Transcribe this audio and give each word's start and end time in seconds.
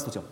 Здравствуйте. 0.00 0.26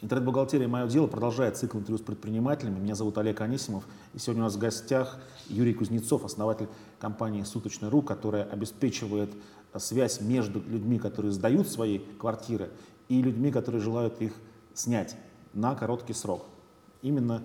Интернет-бухгалтерия 0.00 0.66
«Мое 0.66 0.88
дело» 0.88 1.06
продолжает 1.06 1.56
цикл 1.56 1.78
интервью 1.78 1.98
с 1.98 2.00
предпринимателями. 2.00 2.80
Меня 2.80 2.96
зовут 2.96 3.16
Олег 3.18 3.40
Анисимов. 3.40 3.84
И 4.14 4.18
сегодня 4.18 4.42
у 4.42 4.46
нас 4.46 4.56
в 4.56 4.58
гостях 4.58 5.20
Юрий 5.46 5.74
Кузнецов, 5.74 6.24
основатель 6.24 6.66
компании 6.98 7.44
«Суточный.ру», 7.44 8.02
которая 8.02 8.42
обеспечивает 8.42 9.30
связь 9.76 10.20
между 10.20 10.60
людьми, 10.60 10.98
которые 10.98 11.30
сдают 11.30 11.68
свои 11.68 12.00
квартиры, 12.18 12.68
и 13.08 13.22
людьми, 13.22 13.52
которые 13.52 13.80
желают 13.80 14.20
их 14.20 14.32
снять 14.74 15.16
на 15.54 15.76
короткий 15.76 16.12
срок. 16.12 16.44
Именно 17.02 17.44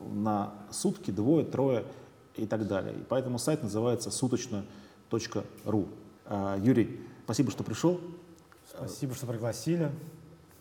на 0.00 0.54
сутки, 0.72 1.12
двое, 1.12 1.44
трое 1.44 1.84
и 2.34 2.46
так 2.46 2.66
далее. 2.66 2.94
И 2.94 3.04
поэтому 3.08 3.38
сайт 3.38 3.62
называется 3.62 4.10
суточно.ру. 4.10 5.88
А, 6.24 6.58
Юрий, 6.58 7.00
спасибо, 7.22 7.52
что 7.52 7.62
пришел. 7.62 8.00
Спасибо, 8.74 9.14
что 9.14 9.26
пригласили. 9.26 9.92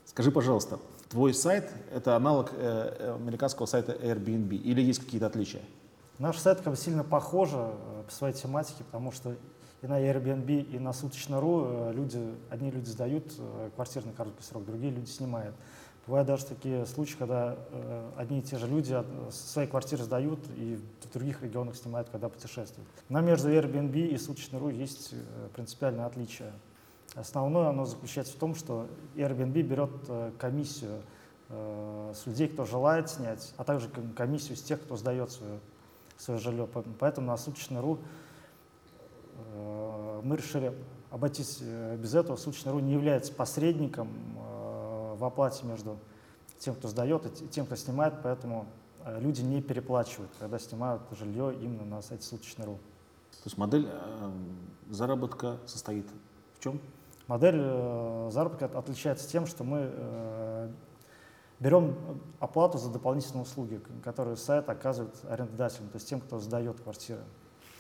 Скажи, 0.06 0.32
пожалуйста, 0.32 0.80
твой 1.10 1.34
сайт— 1.34 1.70
это 1.94 2.16
аналог 2.16 2.52
э, 2.54 3.16
американского 3.20 3.66
сайта 3.66 3.92
Airbnb 3.92 4.56
или 4.56 4.82
есть 4.82 5.00
какие-то 5.00 5.28
отличия? 5.28 5.62
Наш 6.20 6.38
сайт 6.38 6.62
как 6.62 6.74
бы 6.74 6.78
сильно 6.78 7.04
похож 7.04 7.50
э, 7.54 8.04
по 8.06 8.12
своей 8.12 8.34
тематике, 8.34 8.84
потому 8.86 9.12
что 9.12 9.36
и 9.82 9.88
на 9.88 10.00
Airbnb, 10.00 10.62
и 10.62 10.80
на 10.80 10.94
суточно.ру 10.94 11.64
э, 11.66 11.94
люди, 11.94 12.20
одни 12.50 12.72
люди 12.72 12.90
сдают 12.90 13.34
э, 13.38 13.70
квартиры 13.76 14.08
на 14.08 14.14
короткий 14.14 14.44
срок, 14.44 14.66
другие 14.66 14.92
люди 14.92 15.10
снимают. 15.10 15.56
Бывают 16.08 16.28
даже 16.28 16.46
такие 16.46 16.86
случаи, 16.86 17.16
когда 17.18 17.58
э, 17.72 18.12
одни 18.18 18.40
и 18.40 18.42
те 18.42 18.58
же 18.58 18.68
люди 18.68 18.96
свои 19.32 19.66
квартиры 19.66 20.04
сдают 20.04 20.40
и 20.56 20.80
в 21.02 21.14
других 21.14 21.42
регионах 21.42 21.76
снимают, 21.76 22.10
когда 22.10 22.30
путешествуют. 22.30 22.88
Но 23.10 23.22
между 23.22 23.50
Airbnb 23.50 24.08
и 24.08 24.18
суточно.ру 24.18 24.70
есть 24.70 25.14
э, 25.14 25.50
принципиальное 25.54 26.06
отличие. 26.06 26.52
Основное 27.16 27.70
оно 27.70 27.86
заключается 27.86 28.34
в 28.34 28.36
том, 28.36 28.56
что 28.56 28.88
Airbnb 29.16 29.62
берет 29.62 29.90
э, 30.10 30.32
комиссию 30.38 31.02
э, 31.48 32.12
с 32.14 32.26
людей, 32.26 32.50
кто 32.50 32.66
желает 32.66 33.10
снять, 33.10 33.54
а 33.56 33.64
также 33.64 33.88
комиссию 34.18 34.58
с 34.58 34.62
тех, 34.62 34.82
кто 34.82 34.98
сдает 34.98 35.32
свое, 35.32 35.60
свое 36.18 36.42
жилье. 36.42 36.68
Поэтому 37.00 37.28
на 37.28 37.38
суточно.ру 37.38 38.00
э, 39.38 40.22
мы 40.26 40.36
решили 40.36 40.78
обойтись 41.10 41.62
без 41.62 42.14
этого. 42.16 42.36
Суточно.ру 42.36 42.80
не 42.80 42.92
является 42.92 43.32
посредником 43.32 44.10
в 45.18 45.24
оплате 45.24 45.66
между 45.66 45.98
тем, 46.60 46.76
кто 46.76 46.90
сдает, 46.90 47.26
и 47.42 47.48
тем, 47.48 47.66
кто 47.66 47.78
снимает, 47.78 48.16
поэтому 48.22 48.66
люди 49.20 49.42
не 49.42 49.62
переплачивают, 49.62 50.32
когда 50.38 50.60
снимают 50.60 51.02
жилье 51.18 51.56
именно 51.56 51.86
на 51.86 52.02
сайте 52.02 52.26
суточно.ру. 52.26 52.74
То 52.76 53.46
есть 53.46 53.58
модель 53.58 53.88
заработка 54.90 55.58
состоит 55.66 56.06
в 56.60 56.64
чем? 56.64 56.82
Модель 57.28 57.58
э, 57.58 58.30
заработка 58.32 58.66
отличается 58.66 59.28
тем, 59.28 59.48
что 59.48 59.64
мы 59.64 59.90
э, 59.92 60.72
берем 61.60 61.96
оплату 62.40 62.78
за 62.78 62.92
дополнительные 62.92 63.44
услуги, 63.44 63.82
которые 64.04 64.38
сайт 64.38 64.70
оказывает 64.70 65.16
арендодателям, 65.28 65.90
то 65.90 65.96
есть 65.96 66.08
тем, 66.08 66.22
кто 66.22 66.40
сдает 66.40 66.80
квартиры 66.82 67.22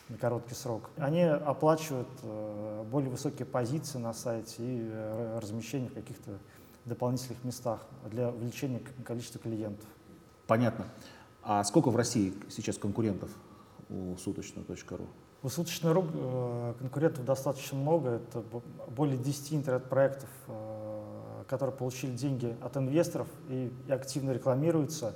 на 0.09 0.17
короткий 0.17 0.55
срок. 0.55 0.89
Они 0.97 1.21
оплачивают 1.21 2.07
э, 2.23 2.85
более 2.89 3.11
высокие 3.11 3.45
позиции 3.45 3.99
на 3.99 4.13
сайте 4.13 4.55
и 4.59 4.91
размещение 5.39 5.89
в 5.89 5.93
каких-то 5.93 6.39
дополнительных 6.85 7.43
местах 7.43 7.85
для 8.09 8.29
увеличения 8.29 8.81
количества 9.03 9.39
клиентов. 9.39 9.87
Понятно. 10.47 10.85
А 11.43 11.63
сколько 11.63 11.89
в 11.89 11.95
России 11.95 12.33
сейчас 12.49 12.77
конкурентов 12.77 13.29
у 13.89 14.15
суточного.ру? 14.17 15.05
У 15.45 15.49
суточной.ру 15.49 16.07
э, 16.11 16.73
конкурентов 16.79 17.23
достаточно 17.23 17.77
много. 17.77 18.09
Это 18.13 18.43
более 18.89 19.15
10 19.15 19.53
интернет-проектов, 19.53 20.27
э, 20.47 21.43
которые 21.47 21.75
получили 21.75 22.09
деньги 22.15 22.55
от 22.63 22.75
инвесторов 22.77 23.27
и 23.49 23.71
активно 23.87 24.31
рекламируются. 24.31 25.13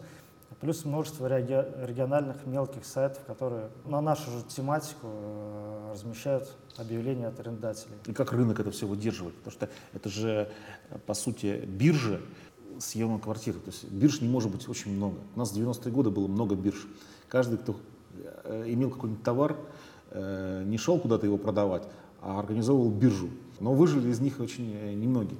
Плюс 0.61 0.85
множество 0.85 1.25
региональных 1.25 2.45
мелких 2.45 2.85
сайтов, 2.85 3.23
которые 3.25 3.69
на 3.85 4.01
нашу 4.01 4.29
же 4.29 4.43
тематику 4.43 5.07
э, 5.07 5.89
размещают 5.93 6.55
объявления 6.77 7.29
от 7.29 7.39
арендателей. 7.39 7.95
И 8.05 8.13
как 8.13 8.31
рынок 8.31 8.59
это 8.59 8.69
все 8.69 8.85
выдерживает? 8.85 9.33
Потому 9.37 9.51
что 9.51 9.69
это 9.93 10.09
же, 10.09 10.51
по 11.07 11.15
сути, 11.15 11.65
биржа 11.65 12.21
съема 12.77 13.17
квартиры. 13.17 13.57
То 13.61 13.71
есть 13.71 13.89
бирж 13.89 14.21
не 14.21 14.29
может 14.29 14.51
быть 14.51 14.69
очень 14.69 14.95
много. 14.95 15.17
У 15.33 15.39
нас 15.39 15.51
в 15.51 15.57
90-е 15.57 15.91
годы 15.91 16.11
было 16.11 16.27
много 16.27 16.53
бирж. 16.53 16.85
Каждый, 17.29 17.57
кто 17.57 17.77
имел 18.45 18.91
какой-нибудь 18.91 19.23
товар, 19.23 19.55
не 20.13 20.77
шел 20.77 20.99
куда-то 20.99 21.25
его 21.25 21.37
продавать, 21.37 21.83
а 22.21 22.39
организовывал 22.39 22.89
биржу. 22.89 23.29
Но 23.59 23.73
выжили 23.73 24.09
из 24.09 24.19
них 24.19 24.39
очень 24.39 24.73
э, 24.73 24.93
немногие. 24.93 25.39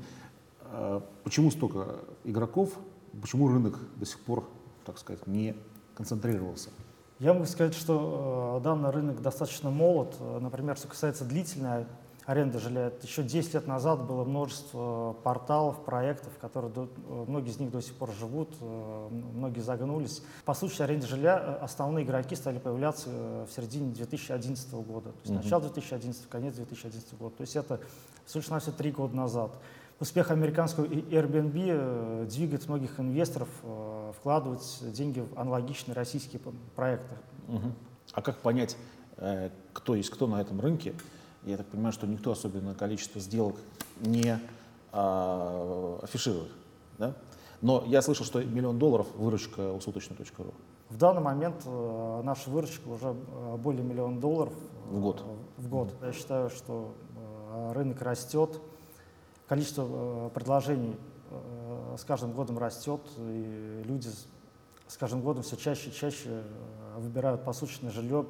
А 0.62 1.04
почему 1.24 1.52
столько 1.52 1.96
игроков, 2.24 2.72
почему 3.20 3.48
рынок 3.48 3.78
до 3.96 4.06
сих 4.06 4.20
пор, 4.20 4.48
так 4.86 4.98
сказать, 4.98 5.26
не 5.28 5.56
концентрировался? 5.96 6.70
Я 7.20 7.34
могу 7.34 7.46
сказать, 7.46 7.74
что 7.74 8.60
э, 8.60 8.64
данный 8.64 8.92
рынок 8.92 9.22
достаточно 9.22 9.70
молод. 9.70 10.16
Например, 10.42 10.78
что 10.78 10.88
касается 10.88 11.26
длительной 11.26 11.86
аренды 12.30 12.60
жилья. 12.60 12.92
Еще 13.02 13.24
10 13.24 13.56
лет 13.56 13.66
назад 13.66 14.06
было 14.06 14.24
множество 14.24 15.16
порталов, 15.24 15.84
проектов, 15.84 16.32
которые 16.40 16.72
до, 16.72 16.88
многие 17.28 17.50
из 17.50 17.60
них 17.60 17.72
до 17.72 17.82
сих 17.82 17.96
пор 17.96 18.12
живут, 18.14 18.50
э, 18.62 19.08
многие 19.34 19.62
загнулись. 19.62 20.22
По 20.46 20.54
сути, 20.54 20.80
аренде 20.84 21.08
жилья 21.08 21.40
э, 21.40 21.64
основные 21.64 22.06
игроки 22.06 22.36
стали 22.36 22.60
появляться 22.60 23.10
э, 23.12 23.46
в 23.50 23.56
середине 23.56 23.92
2011 23.94 24.72
года. 24.74 25.10
То 25.10 25.18
есть 25.24 25.32
угу. 25.32 25.44
начало 25.44 25.64
2011, 25.64 26.30
конец 26.30 26.54
2011 26.54 27.18
года. 27.18 27.36
То 27.36 27.42
есть 27.42 27.56
это, 27.56 27.80
собственно, 28.28 28.60
все 28.60 28.72
три 28.74 28.92
года 28.92 29.16
назад. 29.16 29.58
Успех 30.00 30.30
американского 30.30 30.86
Airbnb 30.86 32.28
двигает 32.28 32.68
многих 32.68 33.00
инвесторов 33.00 33.50
вкладывать 34.18 34.80
деньги 34.94 35.20
в 35.20 35.38
аналогичные 35.38 35.96
российские 35.96 36.40
проекты. 36.76 37.16
Угу. 37.48 37.72
А 38.14 38.22
как 38.22 38.38
понять, 38.38 38.78
кто 39.74 39.96
есть 39.96 40.10
кто 40.12 40.28
на 40.28 40.40
этом 40.40 40.62
рынке? 40.62 40.94
Я 41.44 41.58
так 41.58 41.68
понимаю, 41.68 41.94
что 41.94 42.08
никто 42.08 42.32
особенно 42.32 42.76
количество 42.76 43.22
сделок 43.22 43.56
не 44.02 44.40
а, 44.92 46.00
афиширует. 46.02 46.52
Да? 46.98 47.16
Но 47.62 47.84
я 47.88 48.02
слышал, 48.02 48.26
что 48.26 48.44
миллион 48.44 48.80
долларов 48.80 49.08
выручка 49.16 49.74
у 49.74 49.82
суточно.ру. 49.82 50.54
В 50.90 50.98
данный 50.98 51.22
момент 51.22 51.62
э, 51.66 52.22
наша 52.24 52.50
выручка 52.50 52.88
уже 52.88 53.10
э, 53.10 53.58
более 53.58 53.84
миллиона 53.84 54.20
долларов 54.20 54.54
в 54.90 55.00
год. 55.00 55.22
Э, 55.22 55.62
в 55.62 55.70
год. 55.70 55.94
Я 56.02 56.14
считаю, 56.14 56.50
что 56.50 56.96
э, 57.16 57.74
рынок 57.74 58.02
растет, 58.02 58.60
количество 59.48 59.86
э, 59.88 60.30
предложений 60.34 60.96
э, 61.30 61.96
с 62.00 62.04
каждым 62.06 62.32
годом 62.32 62.58
растет, 62.58 63.02
и 63.18 63.84
люди 63.86 64.10
с 64.88 64.98
каждым 64.98 65.22
годом 65.22 65.44
все 65.44 65.58
чаще 65.58 65.90
и 65.90 65.94
чаще 65.94 66.30
э, 66.30 66.44
выбирают 66.98 67.44
посуточное 67.44 67.92
жилье, 67.92 68.26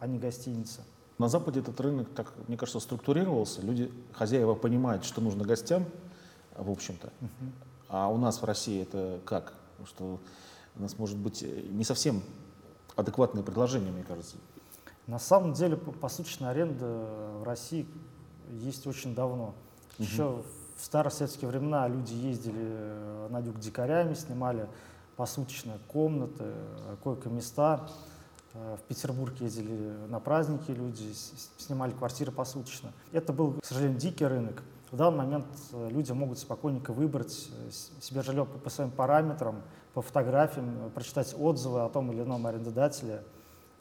а 0.00 0.06
не 0.06 0.18
гостиницы. 0.18 0.82
На 1.18 1.28
Западе 1.28 1.60
этот 1.60 1.80
рынок, 1.80 2.08
так, 2.14 2.32
мне 2.48 2.56
кажется, 2.56 2.80
структурировался. 2.80 3.62
Люди, 3.62 3.92
хозяева 4.12 4.54
понимают, 4.54 5.04
что 5.04 5.20
нужно 5.20 5.44
гостям, 5.44 5.84
в 6.56 6.70
общем-то. 6.70 7.06
Uh-huh. 7.06 7.50
А 7.88 8.08
у 8.08 8.16
нас 8.16 8.42
в 8.42 8.44
России 8.44 8.82
это 8.82 9.20
как? 9.24 9.54
Что 9.86 10.18
у 10.76 10.82
нас 10.82 10.98
может 10.98 11.16
быть 11.16 11.42
не 11.42 11.84
совсем 11.84 12.22
адекватные 12.96 13.44
предложения, 13.44 13.92
мне 13.92 14.02
кажется. 14.02 14.36
На 15.06 15.18
самом 15.20 15.52
деле 15.52 15.76
посуточная 15.76 16.50
аренда 16.50 16.86
в 17.40 17.44
России 17.44 17.86
есть 18.50 18.86
очень 18.86 19.14
давно. 19.14 19.54
Uh-huh. 19.98 20.02
Еще 20.02 20.42
в 20.76 20.84
старосоветские 20.84 21.48
времена 21.48 21.86
люди 21.86 22.12
ездили 22.12 23.28
на 23.30 23.38
юг 23.38 23.60
дикарями, 23.60 24.14
снимали 24.14 24.68
посуточные 25.16 25.78
комнаты, 25.86 26.52
койко-места. 27.04 27.86
Э, 27.86 28.13
в 28.54 28.82
Петербург 28.88 29.34
ездили 29.40 29.92
на 30.08 30.20
праздники 30.20 30.70
люди, 30.70 31.12
снимали 31.58 31.90
квартиры 31.90 32.30
посуточно. 32.30 32.92
Это 33.10 33.32
был, 33.32 33.54
к 33.60 33.64
сожалению, 33.64 33.98
дикий 33.98 34.24
рынок. 34.24 34.62
В 34.92 34.96
данный 34.96 35.18
момент 35.18 35.46
э, 35.72 35.88
люди 35.90 36.12
могут 36.12 36.38
спокойненько 36.38 36.92
выбрать 36.92 37.50
э, 37.50 37.70
себе 38.00 38.22
жилье 38.22 38.46
по, 38.46 38.70
своим 38.70 38.92
параметрам, 38.92 39.60
по 39.92 40.02
фотографиям, 40.02 40.92
прочитать 40.94 41.34
отзывы 41.36 41.80
о 41.80 41.88
том 41.88 42.12
или 42.12 42.22
ином 42.22 42.46
арендодателе 42.46 43.24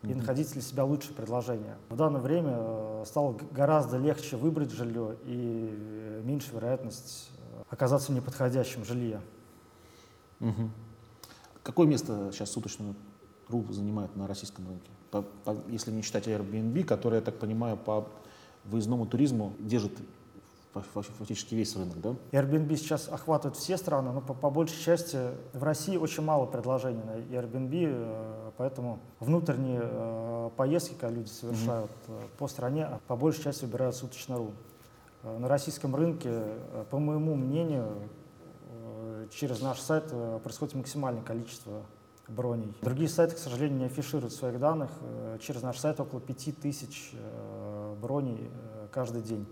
и 0.01 0.07
mm-hmm. 0.07 0.15
находить 0.15 0.51
для 0.53 0.61
себя 0.63 0.85
лучшее 0.85 1.13
предложение. 1.13 1.77
В 1.89 1.95
данное 1.95 2.19
время 2.19 3.05
стало 3.05 3.37
гораздо 3.51 3.97
легче 3.97 4.37
выбрать 4.37 4.71
жилье 4.71 5.15
и 5.23 6.21
меньше 6.23 6.51
вероятность 6.51 7.29
оказаться 7.69 8.11
в 8.11 8.15
неподходящем 8.15 8.83
жилье. 8.83 9.21
Mm-hmm. 10.39 10.69
Какое 11.61 11.85
место 11.85 12.31
сейчас 12.33 12.49
суточного 12.49 12.95
РУ 13.49 13.65
занимает 13.71 14.15
на 14.15 14.27
российском 14.27 14.67
рынке? 14.67 14.89
По, 15.11 15.21
по, 15.21 15.55
если 15.67 15.91
не 15.91 16.01
считать 16.01 16.27
Airbnb, 16.27 16.83
который, 16.83 17.15
я 17.15 17.21
так 17.21 17.37
понимаю, 17.39 17.77
по 17.77 18.07
выездному 18.65 19.05
туризму 19.05 19.53
держит 19.59 19.91
фактически 20.81 21.53
весь 21.53 21.75
рынок, 21.75 22.01
да? 22.01 22.15
Airbnb 22.31 22.75
сейчас 22.77 23.07
охватывает 23.07 23.57
все 23.57 23.77
страны, 23.77 24.11
но 24.11 24.21
по, 24.21 24.33
по 24.33 24.49
большей 24.49 24.81
части 24.81 25.19
в 25.53 25.63
России 25.63 25.97
очень 25.97 26.23
мало 26.23 26.45
предложений 26.47 27.03
на 27.05 27.17
Airbnb, 27.35 27.69
э, 27.73 28.51
поэтому 28.57 28.99
внутренние 29.19 29.81
э, 29.83 30.49
поездки, 30.57 30.95
когда 30.99 31.15
люди 31.15 31.29
совершают 31.29 31.91
mm-hmm. 32.07 32.29
по 32.37 32.47
стране, 32.47 32.85
а 32.85 32.99
по 33.07 33.15
большей 33.15 33.43
части 33.43 33.65
выбирают 33.65 33.95
суточно.ру. 33.95 34.51
На 35.23 35.47
российском 35.47 35.95
рынке, 35.95 36.43
по 36.89 36.99
моему 36.99 37.35
мнению, 37.35 38.09
через 39.31 39.61
наш 39.61 39.79
сайт 39.79 40.11
происходит 40.43 40.75
максимальное 40.75 41.23
количество 41.23 41.83
броней. 42.27 42.73
Другие 42.81 43.09
сайты, 43.09 43.35
к 43.35 43.39
сожалению, 43.39 43.79
не 43.79 43.85
афишируют 43.85 44.33
своих 44.33 44.59
данных. 44.59 44.91
Э, 45.01 45.37
через 45.41 45.61
наш 45.61 45.79
сайт 45.79 45.99
около 45.99 46.21
5000 46.21 47.11
э, 47.13 47.95
броней 48.01 48.49
э, 48.51 48.87
каждый 48.91 49.21
день 49.21 49.45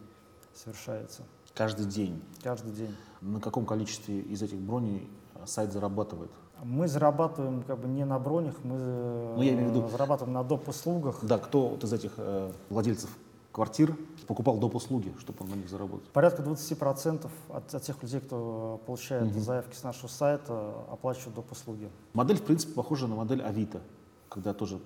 совершается. 0.54 1.24
Каждый 1.54 1.86
день? 1.86 2.22
Каждый 2.42 2.72
день. 2.72 2.96
На 3.22 3.40
каком 3.40 3.66
количестве 3.66 4.20
из 4.22 4.42
этих 4.42 4.58
броней 4.58 5.10
сайт 5.46 5.72
зарабатывает? 5.72 6.32
Мы 6.64 6.88
зарабатываем 6.88 7.64
как 7.64 7.80
бы 7.80 7.88
не 7.88 8.06
на 8.06 8.20
бронях, 8.20 8.56
мы 8.64 8.78
ну, 8.78 9.42
я 9.42 9.54
имею 9.54 9.70
в 9.70 9.76
виду... 9.76 9.88
зарабатываем 9.90 10.34
на 10.34 10.44
доп. 10.44 10.68
услугах. 10.70 11.20
Да, 11.24 11.40
кто 11.40 11.70
вот 11.70 11.84
из 11.84 11.92
этих 11.92 12.14
э, 12.18 12.52
владельцев 12.70 13.10
квартир 13.52 13.96
покупал 14.28 14.58
доп. 14.58 14.76
услуги, 14.76 15.14
чтобы 15.20 15.44
он 15.44 15.50
на 15.50 15.56
них 15.56 15.70
заработал? 15.70 16.06
Порядка 16.14 16.42
20% 16.42 17.30
от, 17.50 17.76
от 17.76 17.84
тех 17.84 18.02
людей, 18.02 18.22
кто 18.22 18.82
получает 18.86 19.32
угу. 19.32 19.40
заявки 19.40 19.76
с 19.76 19.84
нашего 19.84 20.08
сайта, 20.08 20.74
оплачивают 20.90 21.36
доп. 21.36 21.52
услуги. 21.52 21.90
Модель, 22.14 22.38
в 22.38 22.44
принципе, 22.44 22.74
похожа 22.74 23.08
на 23.08 23.16
модель 23.16 23.42
Авито, 23.42 23.82
когда 24.30 24.54
тоже 24.54 24.80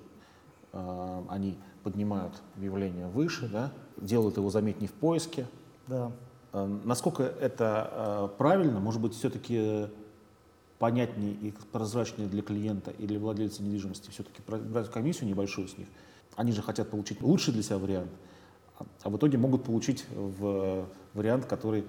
э, 0.74 1.24
они 1.30 1.58
поднимают 1.84 2.42
объявление 2.56 3.08
выше, 3.08 3.48
да, 3.48 3.72
делают 3.98 4.38
его 4.38 4.50
заметнее 4.50 4.90
в 4.90 4.94
поиске. 4.94 5.46
Да. 5.88 6.12
Э, 6.54 6.66
насколько 6.84 7.24
это 7.24 8.30
э, 8.34 8.38
правильно? 8.38 8.80
Может 8.80 9.02
быть, 9.02 9.14
все-таки 9.14 9.88
понятнее 10.80 11.34
и 11.34 11.54
прозрачнее 11.72 12.28
для 12.28 12.42
клиента 12.42 12.92
или 12.92 13.08
для 13.08 13.20
владельца 13.20 13.64
недвижимости 13.64 14.10
все-таки 14.10 14.42
брать 14.46 14.90
комиссию 14.90 15.30
небольшую 15.30 15.68
с 15.68 15.78
них? 15.78 15.88
Они 16.36 16.52
же 16.52 16.62
хотят 16.62 16.90
получить 16.90 17.22
лучший 17.22 17.54
для 17.54 17.64
себя 17.64 17.78
вариант 17.78 18.12
а 19.04 19.10
в 19.10 19.18
итоге 19.18 19.38
могут 19.38 19.64
получить 19.64 20.06
в 20.12 20.86
вариант, 21.14 21.46
который 21.46 21.86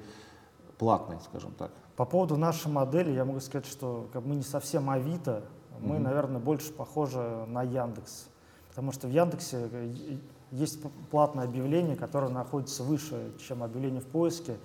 платный, 0.79 1.19
скажем 1.21 1.53
так. 1.53 1.71
По 1.97 2.05
поводу 2.05 2.37
нашей 2.37 2.71
модели 2.71 3.11
я 3.11 3.25
могу 3.25 3.41
сказать, 3.41 3.67
что 3.67 4.09
как 4.13 4.25
мы 4.25 4.37
не 4.37 4.43
совсем 4.43 4.91
Авито, 4.91 5.45
мы, 5.81 5.97
угу. 5.97 6.05
наверное, 6.05 6.41
больше 6.41 6.73
похожи 6.73 7.19
на 7.49 7.63
Яндекс. 7.63 8.29
Потому 8.69 8.93
что 8.93 9.09
в 9.09 9.11
Яндексе 9.11 9.69
э, 9.73 10.19
есть 10.51 10.81
платное 11.11 11.45
объявление, 11.45 11.97
которое 11.97 12.29
находится 12.29 12.83
выше, 12.83 13.33
чем 13.39 13.63
объявление 13.63 14.01
в 14.01 14.07
поиске. 14.07 14.57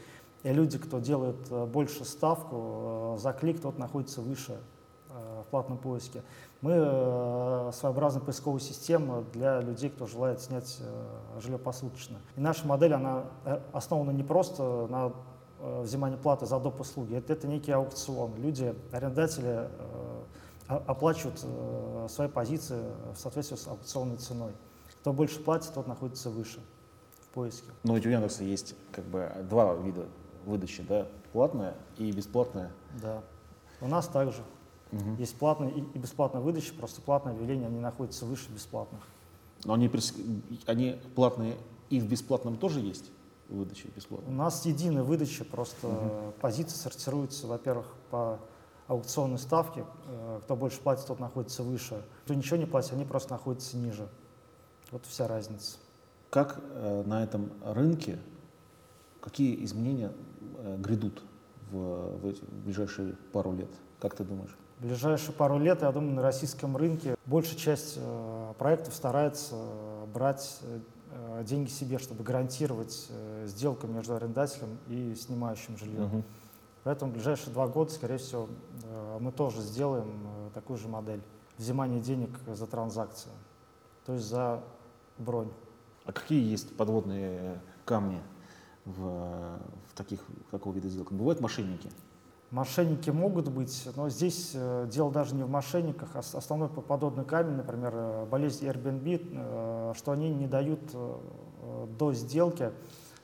И 0.44 0.52
люди, 0.52 0.78
кто 0.78 1.00
делает 1.00 1.50
э, 1.50 1.66
больше 1.66 2.04
ставку 2.04 3.16
э, 3.16 3.18
за 3.20 3.32
клик, 3.34 3.62
тот 3.62 3.78
находится 3.78 4.22
выше 4.22 4.60
платном 5.52 5.78
поиске. 5.78 6.24
Мы 6.62 6.74
э, 6.76 7.72
своеобразная 7.74 8.24
поисковая 8.24 8.60
система 8.60 9.24
для 9.34 9.62
людей, 9.62 9.90
кто 9.90 10.08
желает 10.08 10.42
снять 10.42 10.78
э, 10.80 11.40
жилье 11.42 11.60
посуточно. 11.60 12.18
И 12.36 12.42
наша 12.42 12.66
модель, 12.66 12.94
она 12.94 13.26
э, 13.46 13.60
основана 13.74 14.12
не 14.12 14.24
просто 14.24 14.88
на 14.88 15.14
взимании 15.84 16.18
платы 16.18 16.48
за 16.48 16.60
доп. 16.60 16.82
услуги, 16.82 17.16
это, 17.16 17.34
это 17.34 17.48
некий 17.48 17.72
аукцион. 17.72 18.34
Люди, 18.38 18.74
арендатели 18.92 19.70
оплачивают 20.68 21.46
свои 22.10 22.28
позиции 22.28 22.80
в 23.14 23.20
соответствии 23.20 23.58
с 23.58 23.68
аукционной 23.68 24.18
ценой. 24.18 24.54
Кто 25.02 25.14
больше 25.14 25.40
платит, 25.40 25.72
тот 25.76 25.86
находится 25.86 26.32
выше 26.32 26.62
в 27.20 27.28
поиске. 27.28 27.70
Но 27.84 27.96
ведь 27.96 28.08
у 28.08 28.10
Яндекса 28.10 28.44
есть 28.44 28.74
как 28.92 29.06
бы 29.06 29.32
два 29.48 29.76
вида 29.76 30.08
выдачи, 30.46 30.82
да, 30.82 31.06
платная 31.32 31.76
и 31.98 32.12
бесплатная. 32.12 32.72
Да, 33.02 33.22
у 33.82 33.88
нас 33.88 34.08
также. 34.08 34.42
Угу. 34.92 35.16
Есть 35.20 35.36
платная 35.36 35.70
и, 35.70 35.80
и 35.80 36.00
бесплатная 36.00 36.42
выдача, 36.42 36.74
просто 36.74 37.02
платное 37.02 37.34
объявление, 37.34 37.68
они 37.68 37.80
находятся 37.80 38.26
выше 38.26 38.52
бесплатных. 38.52 39.02
Но 39.64 39.74
они, 39.74 39.90
они 40.66 41.00
платные 41.16 41.56
и 41.90 42.00
в 42.00 42.08
бесплатном 42.08 42.58
тоже 42.58 42.80
есть 42.80 43.12
выдача 43.50 43.88
бесплатная? 43.96 44.30
У 44.30 44.36
нас 44.36 44.66
единая 44.66 45.04
выдача, 45.04 45.46
просто 45.46 45.88
угу. 45.88 46.34
позиции 46.40 46.78
сортируются, 46.78 47.48
во-первых, 47.48 47.86
по 48.10 48.40
аукционной 48.88 49.38
ставке. 49.38 49.86
Э, 50.08 50.40
кто 50.44 50.56
больше 50.56 50.80
платит, 50.80 51.06
тот 51.06 51.20
находится 51.20 51.64
выше. 51.64 52.04
Кто 52.26 52.34
ничего 52.34 52.58
не 52.58 52.66
платит, 52.66 52.94
они 52.94 53.06
просто 53.06 53.32
находятся 53.32 53.78
ниже. 53.78 54.08
Вот 54.92 55.06
вся 55.06 55.28
разница. 55.28 55.78
Как 56.30 56.60
э, 56.60 57.04
на 57.06 57.24
этом 57.24 57.52
рынке, 57.64 58.20
какие 59.22 59.64
изменения 59.64 60.12
э, 60.58 60.78
грядут 60.78 61.24
в, 61.72 62.18
в 62.18 62.64
ближайшие 62.66 63.16
пару 63.32 63.54
лет? 63.54 63.70
Как 64.00 64.16
ты 64.16 64.24
думаешь? 64.24 64.56
В 64.82 64.84
ближайшие 64.88 65.32
пару 65.34 65.60
лет, 65.60 65.84
я 65.84 65.92
думаю, 65.92 66.16
на 66.16 66.24
российском 66.24 66.76
рынке 66.76 67.16
большая 67.28 67.56
часть 67.56 67.98
э, 67.98 68.54
проектов 68.58 68.96
старается 68.96 69.54
э, 69.54 70.06
брать 70.12 70.60
э, 70.64 71.44
деньги 71.44 71.70
себе, 71.70 72.00
чтобы 72.00 72.24
гарантировать 72.24 73.06
э, 73.12 73.46
сделку 73.46 73.86
между 73.86 74.16
арендателем 74.16 74.80
и 74.88 75.14
снимающим 75.14 75.78
жилье. 75.78 76.06
Угу. 76.06 76.24
Поэтому 76.84 77.12
в 77.12 77.14
ближайшие 77.14 77.54
два 77.54 77.68
года, 77.68 77.92
скорее 77.92 78.18
всего, 78.18 78.50
мы 79.20 79.32
тоже 79.32 79.62
сделаем 79.62 80.26
такую 80.56 80.80
же 80.80 80.88
модель. 80.88 81.22
Взимание 81.60 82.00
денег 82.00 82.32
за 82.48 82.66
транзакции, 82.66 83.30
то 84.08 84.14
есть 84.14 84.26
за 84.26 84.64
бронь. 85.20 85.52
А 86.06 86.12
какие 86.12 86.44
есть 86.44 86.76
подводные 86.76 87.62
камни 87.86 88.20
в, 88.86 88.98
в 88.98 89.94
таких, 89.94 90.22
такого 90.50 90.74
вида 90.74 90.90
сделок? 90.90 91.12
Бывают 91.12 91.40
мошенники? 91.40 91.92
Мошенники 92.52 93.10
могут 93.10 93.48
быть, 93.48 93.88
но 93.96 94.10
здесь 94.10 94.52
э, 94.56 94.86
дело 94.92 95.10
даже 95.10 95.34
не 95.36 95.44
в 95.44 95.50
мошенниках. 95.50 96.10
А 96.16 96.20
основной 96.20 96.68
подводный 96.68 97.24
камень, 97.24 97.56
например, 97.56 97.94
э, 97.96 98.26
болезнь 98.30 98.66
Airbnb, 98.66 99.30
э, 99.32 99.94
что 99.96 100.12
они 100.12 100.30
не 100.30 100.48
дают 100.48 100.82
до 101.98 102.14
сделки 102.14 102.72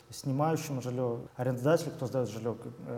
снимающему 0.10 0.82
жилье, 0.82 1.20
арендодателю, 1.36 1.92
кто 1.92 2.06
сдает 2.06 2.30
жилье, 2.30 2.56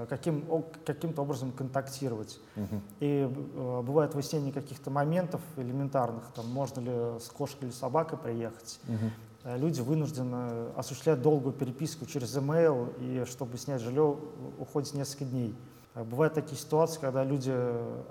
каким, 0.07 0.45
каким-то 0.85 1.23
образом 1.23 1.51
контактировать. 1.51 2.39
Uh-huh. 2.55 2.81
И 2.99 3.81
бывает 3.83 4.13
выяснение 4.13 4.53
каких-то 4.53 4.91
моментов 4.91 5.41
элементарных, 5.57 6.25
там, 6.35 6.47
можно 6.49 6.81
ли 6.81 7.19
с 7.19 7.29
кошкой 7.29 7.69
или 7.69 7.71
собакой 7.71 8.19
приехать. 8.19 8.79
Uh-huh. 8.85 9.57
Люди 9.57 9.81
вынуждены 9.81 10.69
осуществлять 10.75 11.21
долгую 11.21 11.53
переписку 11.53 12.05
через 12.05 12.35
email, 12.35 12.93
и 12.99 13.25
чтобы 13.25 13.57
снять 13.57 13.81
жилье, 13.81 14.17
уходит 14.59 14.93
несколько 14.93 15.25
дней. 15.25 15.55
Э, 15.99 16.03
бывают 16.03 16.33
такие 16.33 16.57
ситуации, 16.57 16.99
когда 16.99 17.23
люди 17.23 17.53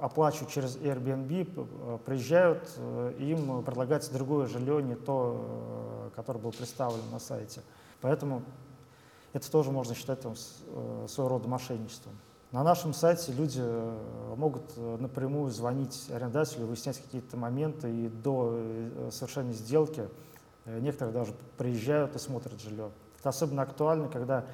оплачивают 0.01 0.51
через 0.51 0.77
Airbnb, 0.77 1.49
э, 1.57 1.99
приезжают, 2.05 2.71
э, 2.77 3.15
им 3.19 3.63
предлагается 3.63 4.13
другое 4.13 4.47
жилье, 4.47 4.83
не 4.83 4.95
то, 4.95 6.11
которое 6.15 6.39
было 6.39 6.51
представлено 6.51 7.11
на 7.11 7.19
сайте. 7.19 7.63
Поэтому 8.01 8.43
это 9.33 9.51
тоже 9.51 9.71
можно 9.71 9.95
считать 9.95 10.21
там, 10.21 10.35
своего 10.37 11.29
рода 11.29 11.49
мошенничеством. 11.49 12.13
На 12.51 12.63
нашем 12.63 12.95
сайте 12.95 13.33
люди 13.33 13.63
могут 14.37 14.75
напрямую 14.77 15.51
звонить 15.51 16.09
арендателю, 16.11 16.67
выяснять 16.67 16.99
какие-то 16.99 17.37
моменты, 17.37 17.91
и 17.91 18.09
до 18.09 18.59
совершения 19.11 19.53
сделки 19.53 20.09
некоторые 20.65 21.13
даже 21.13 21.35
приезжают 21.59 22.17
и 22.17 22.19
смотрят 22.19 22.59
жилье. 22.59 22.91
Это 23.19 23.29
особенно 23.29 23.63
актуально, 23.63 24.09
когда 24.09 24.47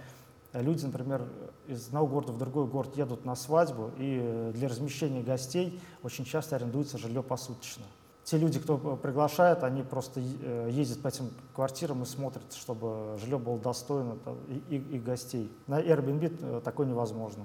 Люди, 0.54 0.86
например, 0.86 1.26
из 1.68 1.88
одного 1.88 2.06
города 2.06 2.32
в 2.32 2.38
другой 2.38 2.66
город 2.66 2.96
едут 2.96 3.24
на 3.24 3.34
свадьбу, 3.36 3.90
и 3.98 4.50
для 4.54 4.68
размещения 4.68 5.22
гостей 5.22 5.80
очень 6.02 6.24
часто 6.24 6.56
арендуется 6.56 6.98
жилье 6.98 7.22
посуточно. 7.22 7.84
Те 8.24 8.38
люди, 8.38 8.58
кто 8.58 8.78
приглашает, 8.96 9.62
они 9.64 9.82
просто 9.82 10.20
э, 10.20 10.70
ездят 10.72 11.02
по 11.02 11.08
этим 11.08 11.30
квартирам 11.54 12.02
и 12.02 12.06
смотрят, 12.06 12.54
чтобы 12.54 13.18
жилье 13.20 13.38
было 13.38 13.58
достойно 13.58 14.16
и, 14.48 14.76
и, 14.76 14.96
и 14.96 14.98
гостей. 14.98 15.52
На 15.66 15.78
Airbnb 15.78 16.38
э, 16.40 16.60
такое 16.64 16.86
невозможно. 16.86 17.44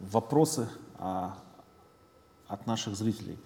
Вопросы 0.00 0.68
а, 0.98 1.36
от 2.46 2.66
наших 2.66 2.94
зрителей. 2.96 3.38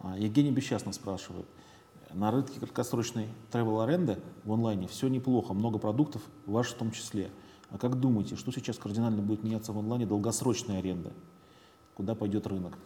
А, 0.00 0.16
Евгений 0.18 0.50
Бесчастный 0.50 0.92
спрашивает. 0.92 1.46
На 2.12 2.30
рынке 2.30 2.58
краткосрочной 2.58 3.28
travel 3.52 3.82
аренды 3.82 4.18
в 4.44 4.52
онлайне 4.52 4.88
все 4.88 5.08
неплохо, 5.08 5.54
много 5.54 5.78
продуктов, 5.78 6.22
ваш 6.46 6.70
в 6.70 6.74
том 6.74 6.90
числе. 6.90 7.30
А 7.70 7.78
как 7.78 7.98
думаете, 8.00 8.36
что 8.36 8.50
сейчас 8.52 8.78
кардинально 8.78 9.22
будет 9.22 9.44
меняться 9.44 9.72
в 9.72 9.78
онлайне 9.78 10.06
долгосрочная 10.06 10.78
аренда? 10.78 11.12
Куда 11.94 12.14
пойдет 12.14 12.46
рынок? 12.46 12.76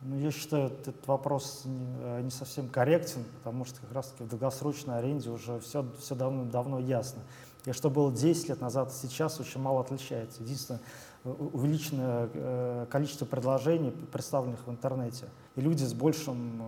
Ну, 0.00 0.16
я 0.18 0.30
считаю, 0.30 0.66
этот 0.68 1.06
вопрос 1.08 1.62
не, 1.64 1.86
э, 2.00 2.22
не 2.22 2.30
совсем 2.30 2.68
корректен, 2.68 3.24
потому 3.38 3.64
что 3.64 3.80
как 3.80 3.92
раз-таки 3.92 4.22
в 4.22 4.28
долгосрочной 4.28 4.98
аренде 4.98 5.28
уже 5.28 5.58
все, 5.58 5.84
все 5.98 6.14
давно, 6.14 6.78
ясно. 6.78 7.22
И 7.64 7.72
что 7.72 7.90
было 7.90 8.12
10 8.12 8.48
лет 8.48 8.60
назад, 8.60 8.92
сейчас 8.92 9.40
очень 9.40 9.60
мало 9.60 9.80
отличается. 9.80 10.42
Единственное, 10.42 10.80
э, 11.24 11.30
увеличенное 11.30 12.30
э, 12.32 12.86
количество 12.88 13.26
предложений, 13.26 13.92
представленных 14.12 14.64
в 14.66 14.70
интернете. 14.70 15.26
И 15.56 15.60
люди 15.60 15.82
с 15.82 15.94
большим 15.94 16.62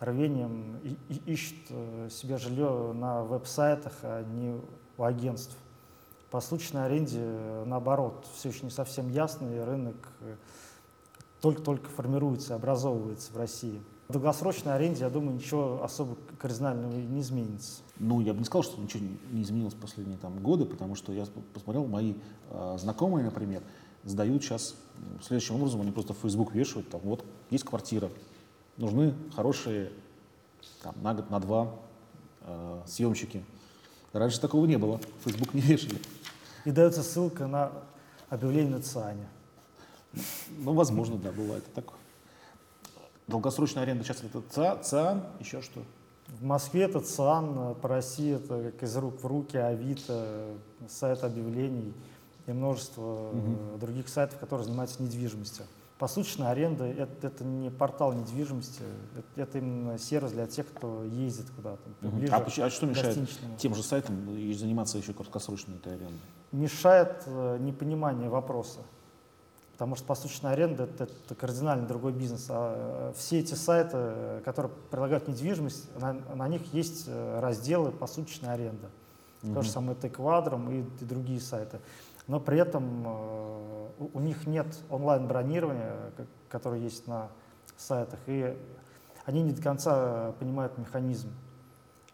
рвением 0.00 0.78
ищут 1.26 1.58
себе 2.10 2.38
жилье 2.38 2.92
на 2.94 3.24
веб-сайтах, 3.24 3.92
а 4.02 4.22
не 4.24 4.58
у 4.96 5.02
агентств. 5.02 5.56
По 6.30 6.40
случайной 6.40 6.86
аренде, 6.86 7.20
наоборот, 7.64 8.26
все 8.34 8.50
еще 8.50 8.64
не 8.64 8.70
совсем 8.70 9.10
ясно, 9.10 9.48
и 9.48 9.58
рынок 9.58 9.96
э, 10.20 10.36
только-только 11.40 11.88
формируется, 11.88 12.54
образовывается 12.54 13.32
в 13.32 13.36
России. 13.36 13.80
В 14.08 14.12
долгосрочной 14.12 14.74
аренде, 14.74 15.00
я 15.00 15.10
думаю, 15.10 15.36
ничего 15.36 15.82
особо 15.82 16.16
кардинального 16.38 16.92
не 16.92 17.20
изменится. 17.20 17.80
Ну, 17.98 18.20
я 18.20 18.32
бы 18.32 18.40
не 18.40 18.44
сказал, 18.44 18.62
что 18.62 18.80
ничего 18.80 19.04
не 19.32 19.42
изменилось 19.42 19.74
в 19.74 19.80
последние 19.80 20.18
там, 20.18 20.38
годы, 20.42 20.66
потому 20.66 20.94
что 20.94 21.12
я 21.12 21.24
посмотрел, 21.54 21.86
мои 21.86 22.14
э, 22.50 22.76
знакомые, 22.78 23.24
например, 23.24 23.62
сдают 24.04 24.42
сейчас 24.42 24.74
следующим 25.22 25.56
образом, 25.56 25.80
они 25.80 25.92
просто 25.92 26.12
в 26.14 26.18
Facebook 26.18 26.54
вешают, 26.54 26.90
там, 26.90 27.00
вот 27.04 27.24
есть 27.50 27.64
квартира, 27.64 28.10
нужны 28.76 29.14
хорошие 29.34 29.92
там, 30.82 30.94
на 31.02 31.14
год, 31.14 31.30
на 31.30 31.40
два 31.40 31.74
э, 32.42 32.82
съемщики. 32.86 33.44
Раньше 34.12 34.40
такого 34.40 34.66
не 34.66 34.78
было, 34.78 35.00
Facebook 35.24 35.54
не 35.54 35.60
вешали. 35.60 35.98
И 36.64 36.70
дается 36.70 37.02
ссылка 37.02 37.46
на 37.46 37.72
объявление 38.30 38.76
на 38.76 38.82
ЦИАНе. 38.82 39.28
Ну, 40.58 40.72
возможно, 40.72 41.16
да, 41.16 41.30
бывает 41.30 41.64
так. 41.74 41.84
Долгосрочная 43.26 43.82
аренда 43.82 44.04
сейчас 44.04 44.22
это 44.24 44.42
ЦИА, 44.50 44.82
ЦИАН, 44.82 45.24
еще 45.40 45.60
что? 45.60 45.82
В 46.28 46.44
Москве 46.44 46.82
это 46.82 47.00
ЦИАН, 47.00 47.74
по 47.76 47.88
России 47.88 48.34
это 48.36 48.70
как 48.70 48.82
из 48.82 48.96
рук 48.96 49.22
в 49.22 49.26
руки, 49.26 49.56
Авито, 49.56 50.54
сайт 50.88 51.24
объявлений 51.24 51.92
и 52.46 52.52
множество 52.52 53.30
угу. 53.30 53.78
других 53.78 54.08
сайтов, 54.08 54.38
которые 54.38 54.64
занимаются 54.64 55.02
недвижимостью. 55.02 55.66
Посуточная 55.98 56.50
аренда 56.50 56.84
это, 56.84 57.26
это 57.26 57.42
не 57.42 57.70
портал 57.70 58.12
недвижимости, 58.12 58.82
это, 59.16 59.42
это 59.42 59.58
именно 59.58 59.98
сервис 59.98 60.30
для 60.30 60.46
тех, 60.46 60.66
кто 60.68 61.02
ездит 61.02 61.50
куда-то. 61.50 61.82
Угу. 62.02 62.26
А, 62.30 62.36
а 62.36 62.70
что 62.70 62.86
мешает 62.86 63.18
тем 63.58 63.74
же 63.74 63.82
сайтам 63.82 64.14
заниматься 64.54 64.98
еще 64.98 65.12
краткосрочной 65.12 65.76
этой 65.76 65.94
арендой? 65.94 66.20
Мешает 66.52 67.24
э, 67.26 67.58
непонимание 67.58 68.28
вопроса. 68.28 68.78
Потому 69.72 69.96
что 69.96 70.06
посуточная 70.06 70.52
аренда 70.52 70.84
это, 70.84 71.04
это 71.04 71.34
кардинально 71.34 71.86
другой 71.86 72.12
бизнес. 72.12 72.46
А 72.48 73.10
э, 73.10 73.12
все 73.16 73.40
эти 73.40 73.54
сайты, 73.54 74.40
которые 74.44 74.72
предлагают 74.90 75.26
недвижимость, 75.26 75.88
на, 75.98 76.12
на 76.12 76.46
них 76.46 76.62
есть 76.72 77.04
э, 77.08 77.40
разделы 77.40 77.90
посуточная 77.90 78.54
аренда. 78.54 78.88
Mm-hmm. 79.42 79.54
То 79.54 79.62
же 79.62 79.70
самое 79.70 79.96
это 79.96 80.08
и, 80.08 80.80
и 81.00 81.04
другие 81.04 81.40
сайты. 81.40 81.80
Но 82.28 82.38
при 82.38 82.58
этом 82.58 83.04
э, 83.04 83.88
у, 83.98 84.10
у 84.14 84.20
них 84.20 84.46
нет 84.46 84.66
онлайн-бронирования, 84.90 86.12
которое 86.48 86.80
есть 86.80 87.08
на 87.08 87.28
сайтах, 87.76 88.20
и 88.26 88.56
они 89.24 89.42
не 89.42 89.52
до 89.52 89.60
конца 89.60 90.32
понимают 90.38 90.78
механизм 90.78 91.30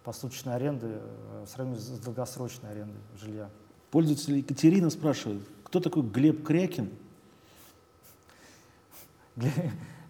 посуточной 0.02 0.54
аренды 0.54 1.00
в 1.44 1.46
сравнении 1.46 1.78
с 1.78 1.98
долгосрочной 1.98 2.70
арендой 2.70 3.00
жилья. 3.16 3.50
Пользователь 3.90 4.38
Екатерина 4.38 4.90
спрашивает, 4.90 5.42
кто 5.64 5.80
такой 5.80 6.02
Глеб 6.02 6.44
Крякин 6.44 6.90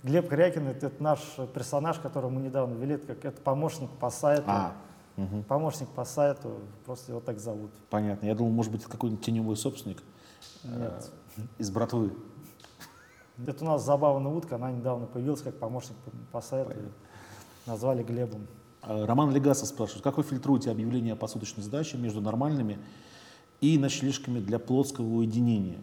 Глеб 0.02 0.28
Крякин 0.28 0.68
это, 0.68 0.88
это 0.88 1.02
наш 1.02 1.20
персонаж, 1.54 1.98
которого 1.98 2.30
мы 2.30 2.42
недавно 2.42 2.74
ввели, 2.74 2.94
это, 2.94 3.06
как, 3.06 3.24
это 3.24 3.40
помощник 3.40 3.90
по 3.90 4.10
сайту. 4.10 4.44
А, 4.46 4.74
угу. 5.16 5.42
Помощник 5.42 5.88
по 5.88 6.04
сайту, 6.04 6.58
просто 6.84 7.12
его 7.12 7.20
так 7.20 7.38
зовут. 7.38 7.70
Понятно. 7.90 8.26
Я 8.26 8.34
думал, 8.34 8.52
может 8.52 8.72
быть, 8.72 8.84
какой-нибудь 8.84 9.24
теневой 9.24 9.56
собственник 9.56 10.02
Нет. 10.64 11.10
Э, 11.36 11.40
из 11.58 11.70
братвы. 11.70 12.12
Это 13.46 13.64
у 13.64 13.68
нас 13.68 13.84
забавная 13.84 14.32
утка, 14.32 14.56
она 14.56 14.70
недавно 14.70 15.06
появилась 15.06 15.42
как 15.42 15.58
помощник 15.58 15.96
по, 15.96 16.10
по 16.32 16.40
сайту. 16.40 16.72
Назвали 17.66 18.02
Глебом. 18.02 18.46
А, 18.82 19.06
Роман 19.06 19.32
Легасов 19.32 19.68
спрашивает, 19.68 20.04
как 20.04 20.16
вы 20.18 20.22
фильтруете 20.22 20.70
объявления 20.70 21.14
о 21.14 21.16
посуточной 21.16 21.62
сдаче 21.62 21.96
между 21.96 22.20
нормальными 22.20 22.78
и 23.60 23.78
ночлежками 23.78 24.40
для 24.40 24.58
плотского 24.58 25.06
уединения? 25.06 25.78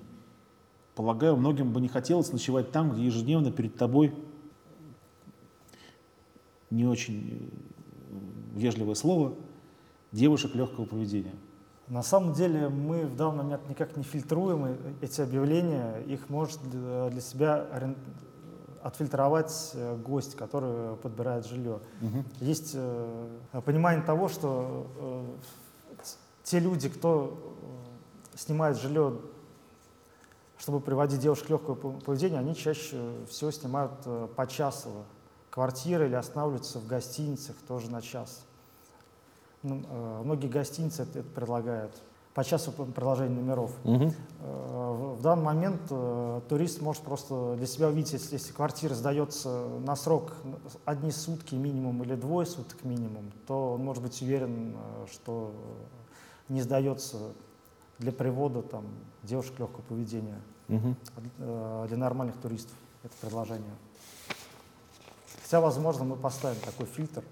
Полагаю, 0.95 1.35
многим 1.35 1.73
бы 1.73 1.81
не 1.81 1.88
хотелось 1.88 2.31
ночевать 2.31 2.71
там, 2.71 2.91
где 2.91 3.05
ежедневно 3.05 3.51
перед 3.51 3.75
тобой 3.75 4.13
не 6.69 6.85
очень 6.85 7.29
э, 7.31 7.80
вежливое 8.53 8.95
слово 8.95 9.33
девушек 10.11 10.55
легкого 10.55 10.85
поведения. 10.85 11.33
На 11.87 12.03
самом 12.03 12.33
деле 12.33 12.69
мы 12.69 13.05
в 13.05 13.15
данный 13.15 13.43
момент 13.43 13.67
никак 13.69 13.97
не 13.97 14.03
фильтруем 14.03 14.77
эти 15.01 15.21
объявления. 15.21 15.97
Их 16.07 16.29
может 16.29 16.59
для 16.69 17.21
себя 17.21 17.67
отфильтровать 18.81 19.71
э, 19.75 19.95
гость, 19.97 20.35
который 20.35 20.95
подбирает 20.97 21.45
жилье. 21.45 21.81
Угу. 22.01 22.23
Есть 22.39 22.71
э, 22.73 23.31
понимание 23.63 24.03
того, 24.03 24.27
что 24.27 24.87
те 26.43 26.57
люди, 26.57 26.89
кто 26.89 27.37
снимает 28.35 28.79
жилье 28.79 29.19
чтобы 30.61 30.79
приводить 30.79 31.19
девушек 31.19 31.47
к 31.47 31.49
легкому 31.49 31.99
поведению, 32.01 32.39
они 32.39 32.55
чаще 32.55 32.97
всего 33.27 33.49
снимают 33.49 33.93
э, 34.05 34.27
почасово 34.35 35.05
квартиры 35.51 36.08
или 36.08 36.15
останавливаются 36.15 36.79
в 36.79 36.88
гостиницах 36.88 37.55
тоже 37.67 37.91
на 37.91 38.01
час. 38.01 38.43
Ну, 39.62 39.84
э, 39.88 40.22
многие 40.24 40.48
гостиницы 40.48 41.03
это, 41.03 41.20
это 41.20 41.29
предлагают 41.29 41.91
по 42.34 42.43
часу 42.43 42.72
продолжения 42.72 43.36
номеров. 43.36 43.72
Угу. 43.84 44.13
В 44.39 45.22
данный 45.22 45.43
момент 45.43 45.81
турист 46.48 46.81
может 46.81 47.03
просто 47.03 47.55
для 47.58 47.67
себя 47.67 47.89
увидеть, 47.89 48.13
если, 48.13 48.36
если 48.36 48.53
квартира 48.53 48.93
сдается 48.93 49.67
на 49.86 49.98
срок 49.98 50.34
одни 50.86 51.12
сутки 51.12 51.55
минимум 51.55 52.01
или 52.03 52.15
двое 52.15 52.48
суток 52.48 52.86
минимум, 52.86 53.34
то 53.48 53.74
он 53.74 53.84
может 53.84 54.01
быть 54.01 54.22
уверен, 54.22 54.77
что 55.12 55.51
не 56.48 56.62
сдается 56.62 57.17
для 58.00 58.13
привода 58.13 58.62
там, 58.62 58.86
девушек 59.24 59.60
легкого 59.60 59.81
поведения 59.81 60.39
угу. 60.70 60.96
для 61.38 61.98
нормальных 61.98 62.38
туристов 62.38 62.77
это 63.03 63.13
предложение. 63.20 63.74
Хотя, 65.51 65.60
возможно, 65.60 66.05
мы 66.05 66.15
поставим 66.15 66.62
такой 66.62 66.86
фильтр 66.86 67.25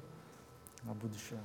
на 0.83 0.93
будущее. 0.93 1.39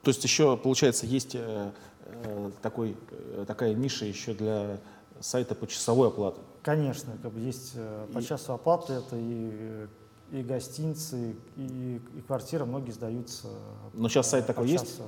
То 0.00 0.08
есть 0.08 0.24
еще, 0.24 0.56
получается, 0.56 1.04
есть 1.04 1.34
э, 1.34 1.70
э, 2.00 2.50
такой, 2.62 2.96
э, 3.10 3.44
такая 3.46 3.74
ниша 3.74 4.06
еще 4.06 4.32
для 4.32 4.80
сайта 5.20 5.54
по 5.54 5.66
часовой 5.66 6.08
оплаты? 6.08 6.40
Конечно, 6.62 7.12
как 7.20 7.30
бы 7.30 7.40
есть 7.40 7.74
по 8.14 8.22
часу 8.22 8.54
оплаты, 8.54 8.94
это 8.94 9.16
и, 9.18 9.86
и 10.32 10.42
гостиницы, 10.42 11.36
и, 11.56 12.00
и 12.16 12.20
квартиры, 12.22 12.64
многие 12.64 12.92
сдаются. 12.92 13.48
Но 13.92 14.08
сейчас 14.08 14.30
сайт 14.30 14.46
такой 14.46 14.70
есть, 14.70 15.02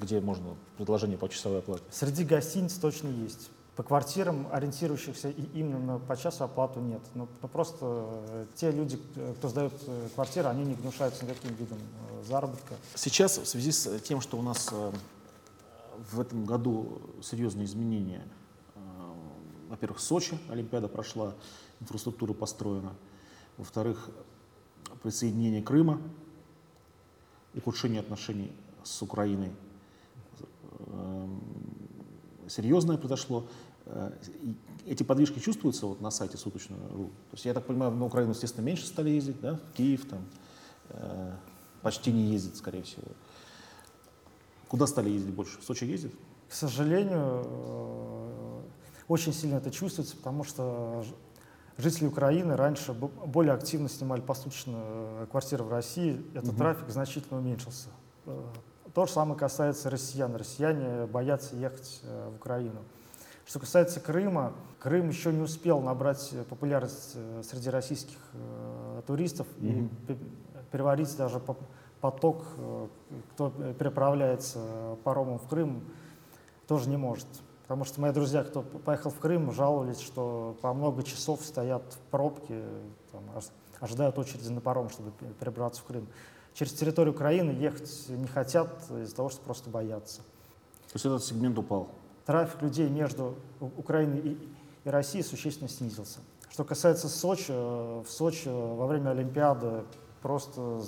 где 0.00 0.20
можно 0.20 0.56
предложение 0.76 1.18
по 1.18 1.28
часовой 1.28 1.60
оплате? 1.60 1.84
Среди 1.92 2.24
гостиниц 2.24 2.72
точно 2.78 3.10
есть. 3.10 3.48
По 3.76 3.82
квартирам, 3.82 4.46
ориентирующихся 4.52 5.30
именно 5.30 5.98
по 5.98 6.16
часу 6.16 6.44
оплату 6.44 6.78
нет. 6.78 7.02
Но, 7.14 7.26
но 7.42 7.48
просто 7.48 8.06
э, 8.28 8.46
те 8.54 8.70
люди, 8.70 9.00
кто 9.38 9.48
сдает 9.48 9.72
э, 9.88 10.08
квартиры, 10.14 10.48
они 10.48 10.64
не 10.64 10.74
гнушаются 10.74 11.24
никаким 11.24 11.54
видом 11.54 11.78
э, 11.78 12.22
заработка. 12.22 12.76
Сейчас 12.94 13.36
в 13.36 13.46
связи 13.46 13.72
с 13.72 13.98
тем, 14.00 14.20
что 14.20 14.38
у 14.38 14.42
нас 14.42 14.72
в 16.12 16.20
этом 16.20 16.44
году 16.44 17.00
серьезные 17.20 17.64
изменения, 17.64 18.22
во-первых, 19.68 19.98
Сочи, 19.98 20.38
Олимпиада 20.48 20.86
прошла, 20.86 21.34
инфраструктура 21.80 22.32
построена, 22.32 22.94
во-вторых, 23.56 24.08
присоединение 25.02 25.62
Крыма, 25.62 26.00
ухудшение 27.54 28.00
отношений 28.00 28.52
с 28.84 29.02
Украиной 29.02 29.50
серьезное 32.48 32.96
произошло. 32.96 33.46
Э, 33.86 34.10
эти 34.86 35.02
подвижки 35.02 35.38
чувствуются 35.38 35.86
вот 35.86 36.00
на 36.00 36.10
сайте 36.10 36.36
суточного.ру? 36.36 37.06
То 37.06 37.34
есть, 37.34 37.44
я 37.44 37.54
так 37.54 37.66
понимаю, 37.66 37.92
на 37.92 38.04
Украину, 38.04 38.32
естественно, 38.32 38.64
меньше 38.64 38.86
стали 38.86 39.10
ездить, 39.10 39.40
да? 39.40 39.54
В 39.54 39.76
Киев 39.76 40.06
там 40.06 40.24
э, 40.90 41.32
почти 41.82 42.12
не 42.12 42.32
ездит, 42.32 42.56
скорее 42.56 42.82
всего. 42.82 43.06
Куда 44.68 44.86
стали 44.86 45.10
ездить 45.10 45.34
больше? 45.34 45.60
В 45.60 45.64
Сочи 45.64 45.84
ездит? 45.84 46.12
К 46.48 46.52
сожалению, 46.52 47.42
э, 47.44 48.60
очень 49.08 49.32
сильно 49.32 49.56
это 49.56 49.70
чувствуется, 49.70 50.16
потому 50.16 50.44
что 50.44 51.04
жители 51.76 52.06
Украины 52.06 52.56
раньше 52.56 52.92
более 52.92 53.52
активно 53.52 53.88
снимали 53.88 54.20
посуточно 54.20 55.26
квартиры 55.30 55.64
в 55.64 55.70
России. 55.70 56.24
Этот 56.34 56.50
угу. 56.50 56.58
трафик 56.58 56.88
значительно 56.88 57.38
уменьшился. 57.38 57.88
То 58.94 59.06
же 59.06 59.12
самое 59.12 59.38
касается 59.38 59.90
россиян. 59.90 60.34
Россияне 60.36 61.06
боятся 61.06 61.56
ехать 61.56 62.00
в 62.04 62.36
Украину. 62.36 62.80
Что 63.46 63.60
касается 63.60 64.00
Крыма, 64.00 64.52
Крым 64.78 65.08
еще 65.08 65.32
не 65.32 65.40
успел 65.40 65.80
набрать 65.80 66.32
популярность 66.48 67.12
э, 67.14 67.42
среди 67.44 67.70
российских 67.70 68.18
э, 68.32 69.02
туристов 69.06 69.46
mm-hmm. 69.58 69.90
и 70.08 70.18
переварить 70.70 71.16
даже 71.16 71.40
поток, 72.00 72.44
кто 73.32 73.50
переправляется 73.50 74.96
паромом 75.04 75.38
в 75.38 75.48
Крым, 75.48 75.84
тоже 76.66 76.88
не 76.88 76.96
может. 76.96 77.26
Потому 77.62 77.84
что 77.84 78.00
мои 78.00 78.12
друзья, 78.12 78.42
кто 78.42 78.62
поехал 78.62 79.10
в 79.10 79.18
Крым, 79.18 79.52
жаловались, 79.52 80.00
что 80.00 80.56
по 80.60 80.74
много 80.74 81.02
часов 81.02 81.44
стоят 81.44 81.82
в 81.92 82.10
пробке, 82.10 82.62
там, 83.12 83.22
ожидают 83.80 84.18
очереди 84.18 84.48
на 84.48 84.60
паром, 84.60 84.90
чтобы 84.90 85.12
перебраться 85.38 85.80
в 85.80 85.84
Крым 85.84 86.08
через 86.54 86.72
территорию 86.72 87.12
Украины 87.12 87.50
ехать 87.50 88.08
не 88.08 88.26
хотят 88.26 88.68
из-за 88.90 89.14
того, 89.14 89.28
что 89.28 89.40
просто 89.42 89.68
боятся. 89.68 90.18
То 90.18 90.94
есть 90.94 91.04
этот 91.04 91.24
сегмент 91.24 91.58
упал? 91.58 91.88
Трафик 92.26 92.62
людей 92.62 92.88
между 92.88 93.34
Украиной 93.60 94.18
и, 94.20 94.48
и 94.84 94.88
Россией 94.88 95.22
существенно 95.22 95.68
снизился. 95.68 96.20
Что 96.50 96.64
касается 96.64 97.08
Сочи, 97.08 97.52
в 97.52 98.06
Сочи 98.06 98.48
во 98.48 98.86
время 98.86 99.10
Олимпиады 99.10 99.82
просто 100.22 100.80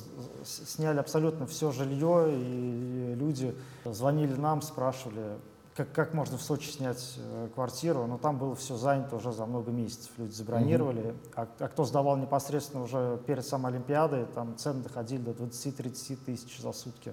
сняли 0.44 0.98
абсолютно 0.98 1.46
все 1.46 1.72
жилье, 1.72 2.28
и 2.32 3.14
люди 3.16 3.54
звонили 3.84 4.34
нам, 4.34 4.62
спрашивали, 4.62 5.36
как, 5.76 5.92
как 5.92 6.14
можно 6.14 6.38
в 6.38 6.42
Сочи 6.42 6.70
снять 6.70 7.16
э, 7.18 7.48
квартиру, 7.54 8.06
но 8.06 8.16
там 8.16 8.38
было 8.38 8.54
все 8.54 8.76
занято 8.76 9.16
уже 9.16 9.32
за 9.32 9.44
много 9.44 9.70
месяцев. 9.72 10.10
Люди 10.16 10.32
забронировали, 10.32 11.14
а, 11.34 11.46
а 11.58 11.68
кто 11.68 11.84
сдавал 11.84 12.16
непосредственно 12.16 12.84
уже 12.84 13.20
перед 13.26 13.44
самой 13.44 13.72
Олимпиадой, 13.72 14.24
там 14.34 14.56
цены 14.56 14.82
доходили 14.82 15.20
до 15.20 15.32
20-30 15.32 16.16
тысяч 16.24 16.58
за 16.60 16.72
сутки 16.72 17.12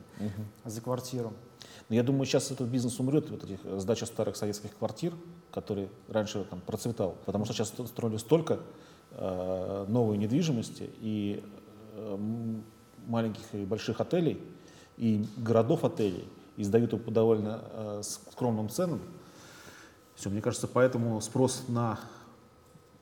за 0.63 0.79
квартиру. 0.79 1.33
Но 1.89 1.95
я 1.95 2.03
думаю, 2.03 2.25
сейчас 2.25 2.51
этот 2.51 2.67
бизнес 2.69 2.99
умрет, 2.99 3.29
вот 3.29 3.43
этих 3.43 3.59
э, 3.63 3.79
сдача 3.79 4.05
старых 4.05 4.35
советских 4.35 4.75
квартир, 4.77 5.13
который 5.51 5.89
раньше 6.07 6.43
там 6.49 6.61
процветал, 6.61 7.15
потому 7.25 7.45
что 7.45 7.53
сейчас 7.53 7.69
строили 7.69 8.17
столько 8.17 8.59
э, 9.11 9.85
новой 9.87 10.17
недвижимости 10.17 10.89
и 10.99 11.43
э, 11.93 12.17
маленьких 13.07 13.43
и 13.53 13.65
больших 13.65 14.01
отелей, 14.01 14.41
и 14.97 15.25
городов 15.37 15.83
отелей, 15.83 16.27
и 16.57 16.63
сдают 16.63 16.93
его 16.93 17.01
по 17.01 17.11
довольно 17.11 17.61
э, 17.63 18.01
скромным 18.03 18.69
ценам. 18.69 19.01
Все, 20.15 20.29
мне 20.29 20.41
кажется, 20.41 20.67
поэтому 20.67 21.19
спрос 21.21 21.63
на 21.67 21.99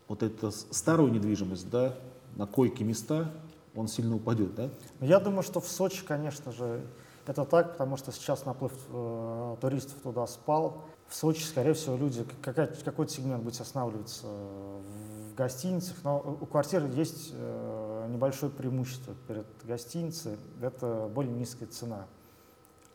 вот 0.07 0.23
эту 0.23 0.51
старую 0.51 1.11
недвижимость, 1.11 1.69
да, 1.69 1.95
на 2.35 2.47
койки 2.47 2.83
места, 2.83 3.31
он 3.75 3.87
сильно 3.87 4.15
упадет, 4.15 4.55
да? 4.55 4.69
Я 4.99 5.19
думаю, 5.19 5.43
что 5.43 5.61
в 5.61 5.67
Сочи, 5.67 6.03
конечно 6.05 6.51
же, 6.51 6.81
это 7.27 7.45
так, 7.45 7.73
потому 7.73 7.97
что 7.97 8.11
сейчас 8.11 8.45
наплыв 8.45 8.73
э, 8.89 9.55
туристов 9.61 10.01
туда 10.01 10.25
спал. 10.27 10.83
В 11.07 11.15
Сочи, 11.15 11.43
скорее 11.43 11.73
всего, 11.73 11.97
люди, 11.97 12.25
какой-то 12.41 13.11
сегмент 13.11 13.43
будет 13.43 13.59
останавливаться 13.59 14.27
в 14.27 15.35
гостиницах, 15.35 15.97
но 16.03 16.37
у 16.41 16.45
квартиры 16.45 16.87
есть 16.87 17.31
э, 17.33 18.07
небольшое 18.09 18.51
преимущество 18.51 19.13
перед 19.27 19.45
гостиницей, 19.63 20.37
это 20.61 21.09
более 21.13 21.33
низкая 21.33 21.67
цена. 21.67 22.07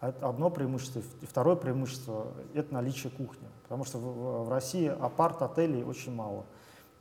Одно 0.00 0.50
преимущество. 0.50 1.02
И 1.22 1.26
второе 1.26 1.56
преимущество– 1.56 2.26
это 2.54 2.74
наличие 2.74 3.10
кухни. 3.10 3.48
Потому 3.62 3.84
что 3.84 3.98
в, 3.98 4.46
в 4.46 4.48
России 4.50 4.86
апарт-отелей 4.86 5.82
очень 5.84 6.14
мало, 6.14 6.44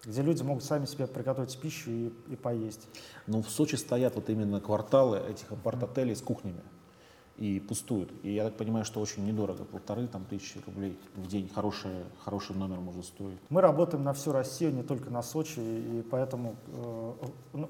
где 0.05 0.22
люди 0.22 0.44
могут 0.44 0.63
сами 0.63 0.86
себе 0.86 1.05
приготовить 1.05 1.60
пищу 1.60 1.91
и, 1.91 2.13
и 2.29 2.36
поесть. 2.36 2.88
Но 3.27 3.41
в 3.41 3.50
Сочи 3.50 3.75
стоят 3.75 4.15
вот 4.15 4.29
именно 4.29 4.62
кварталы 4.62 5.20
этих 5.20 5.51
апарт-отелей 5.51 6.15
с 6.15 6.22
кухнями 6.22 6.62
и 7.38 7.60
пустуют. 7.60 8.12
И 8.24 8.34
я 8.34 8.46
так 8.46 8.56
понимаю, 8.56 8.86
что 8.86 9.01
очень 9.01 9.25
недорого, 9.25 9.65
полторы 9.65 10.08
там, 10.08 10.25
тысячи 10.25 10.58
рублей 10.65 10.98
в 11.15 11.27
день 11.27 11.50
хороший, 11.54 11.92
хороший 12.24 12.56
номер 12.56 12.80
может 12.80 13.06
стоить. 13.06 13.38
Мы 13.50 13.62
работаем 13.62 14.04
на 14.04 14.13
всю 14.13 14.32
Россию, 14.32 14.74
не 14.74 14.84
только 14.84 15.10
на 15.10 15.22
Сочи, 15.22 15.60
и 15.60 16.06
поэтому 16.10 16.56
э, 16.68 17.13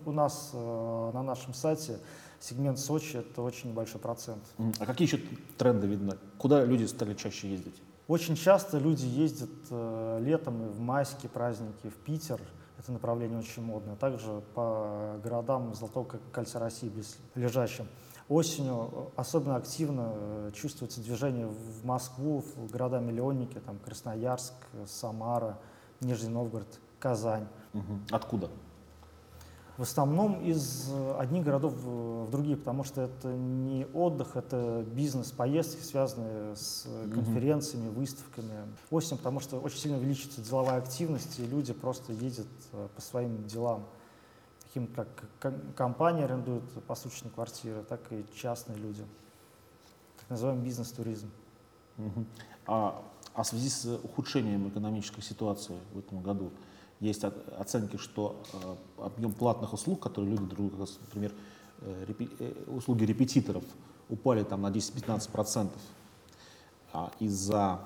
у 0.06 0.12
нас 0.12 0.52
э, 0.54 1.12
на 1.14 1.24
нашем 1.24 1.54
сайте 1.54 2.00
сегмент 2.40 2.78
Сочи 2.80 3.18
это 3.18 3.42
очень 3.42 3.72
небольшой 3.72 4.00
процент. 4.00 4.44
А 4.80 4.86
какие 4.86 5.08
еще 5.08 5.20
тренды 5.58 5.88
видно? 5.88 6.18
Куда 6.38 6.64
люди 6.64 6.86
стали 6.86 7.16
чаще 7.16 7.50
ездить? 7.50 7.82
Очень 8.08 8.36
часто 8.36 8.78
люди 8.78 9.06
ездят 9.06 9.50
э, 9.72 10.20
летом 10.24 10.64
и 10.64 10.70
в 10.70 10.80
майские 10.80 11.30
праздники 11.30 11.90
в 11.90 11.96
Питер. 12.06 12.40
Это 12.78 12.92
направление 12.92 13.40
очень 13.40 13.64
модное. 13.64 13.96
Также 13.96 14.44
по 14.54 15.20
городам 15.24 15.74
Золотого 15.74 16.06
кольца 16.32 16.60
России 16.60 16.92
близлежащим. 17.34 17.88
Осенью 18.28 18.90
э, 18.92 19.06
особенно 19.18 19.56
активно 19.56 20.14
э, 20.16 20.52
чувствуется 20.56 21.00
движение 21.00 21.46
в 21.46 21.86
Москву, 21.86 22.44
в 22.56 22.72
города-миллионники, 22.72 23.60
там 23.60 23.78
Красноярск, 23.78 24.54
Самара, 24.88 25.60
Нижний 26.02 26.30
Новгород, 26.30 26.80
Казань. 27.00 27.48
Откуда? 28.10 28.50
В 29.78 29.84
основном 29.84 30.42
из 30.42 30.90
э, 30.90 31.16
одних 31.20 31.44
городов 31.44 31.74
в 31.74 32.32
другие, 32.32 32.58
потому 32.58 32.84
что 32.84 33.02
это 33.02 33.28
не 33.28 33.86
отдых, 33.94 34.36
это 34.36 34.84
бизнес, 34.88 35.32
поездки, 35.32 35.84
связанные 35.84 36.56
с 36.56 36.88
конференциями, 37.14 37.90
выставками. 37.90 38.54
Осень, 38.90 39.18
потому 39.18 39.40
что 39.40 39.60
очень 39.60 39.78
сильно 39.78 39.98
увеличится 39.98 40.42
деловая 40.42 40.80
активность, 40.80 41.38
и 41.38 41.46
люди 41.46 41.74
просто 41.74 42.12
ездят 42.14 42.48
по 42.96 43.02
своим 43.02 43.46
делам 43.46 43.86
таким 44.76 44.88
как 44.88 45.08
компания 45.76 46.26
арендует 46.26 46.64
посуточные 46.86 47.32
квартиры, 47.32 47.84
так 47.84 48.02
и 48.12 48.26
частные 48.36 48.78
люди. 48.78 49.06
Так 50.18 50.30
называемый 50.30 50.66
бизнес-туризм. 50.66 51.30
Угу. 51.98 52.26
А, 52.68 53.02
а 53.34 53.44
в 53.44 53.48
связи 53.48 53.70
с 53.70 53.86
ухудшением 54.04 54.68
экономической 54.68 55.22
ситуации 55.22 55.78
в 55.94 56.00
этом 56.00 56.22
году 56.22 56.52
есть 57.00 57.24
оценки, 57.24 57.96
что 57.96 58.44
э, 58.52 59.04
объем 59.04 59.32
платных 59.32 59.72
услуг, 59.72 60.02
которые 60.02 60.32
люди 60.32 60.46
друг 60.46 60.70
друга, 60.72 60.92
например, 61.02 61.32
э, 61.82 62.14
э, 62.40 62.64
услуги 62.68 63.06
репетиторов, 63.06 63.64
упали 64.10 64.44
там 64.44 64.64
на 64.64 64.72
10-15% 64.72 65.70
а 66.92 67.12
из-за 67.20 67.80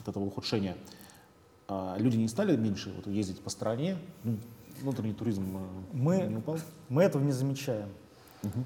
этого 0.00 0.24
ухудшения. 0.24 0.76
А 1.68 1.96
люди 1.98 2.16
не 2.16 2.28
стали 2.28 2.56
меньше 2.56 2.92
вот, 2.96 3.06
ездить 3.06 3.40
по 3.40 3.50
стране, 3.50 3.96
ну, 4.24 4.38
внутренний 4.80 5.14
туризм 5.14 5.44
э, 5.56 5.60
мы, 5.92 6.22
не 6.22 6.36
упал? 6.36 6.58
Мы 6.88 7.02
этого 7.02 7.22
не 7.22 7.32
замечаем. 7.32 7.88
Угу. 8.42 8.64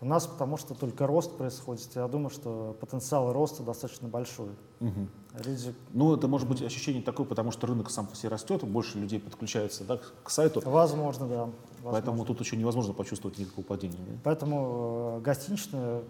У 0.00 0.06
нас 0.06 0.26
потому 0.26 0.58
что 0.58 0.74
только 0.74 1.06
рост 1.06 1.36
происходит. 1.36 1.88
Я 1.94 2.06
думаю, 2.08 2.28
что 2.28 2.76
потенциал 2.78 3.32
роста 3.32 3.62
достаточно 3.62 4.06
большой. 4.06 4.50
Угу. 4.80 5.08
Люди... 5.46 5.74
Ну, 5.92 6.14
это 6.14 6.28
может 6.28 6.46
быть 6.46 6.60
ощущение 6.62 7.02
такое, 7.02 7.24
потому 7.26 7.50
что 7.50 7.66
рынок 7.66 7.90
сам 7.90 8.06
по 8.06 8.14
себе 8.14 8.28
растет, 8.28 8.62
больше 8.64 8.98
людей 8.98 9.18
подключается 9.18 9.84
да, 9.84 9.98
к 10.22 10.28
сайту. 10.28 10.60
Возможно, 10.64 11.26
да. 11.26 11.40
Возможно. 11.44 11.90
Поэтому 11.90 12.24
тут 12.26 12.40
еще 12.40 12.56
невозможно 12.56 12.92
почувствовать 12.92 13.38
никакого 13.38 13.64
падения. 13.64 13.96
Да? 13.96 14.12
Поэтому 14.24 15.16
э, 15.18 15.20
гостиничный 15.22 16.02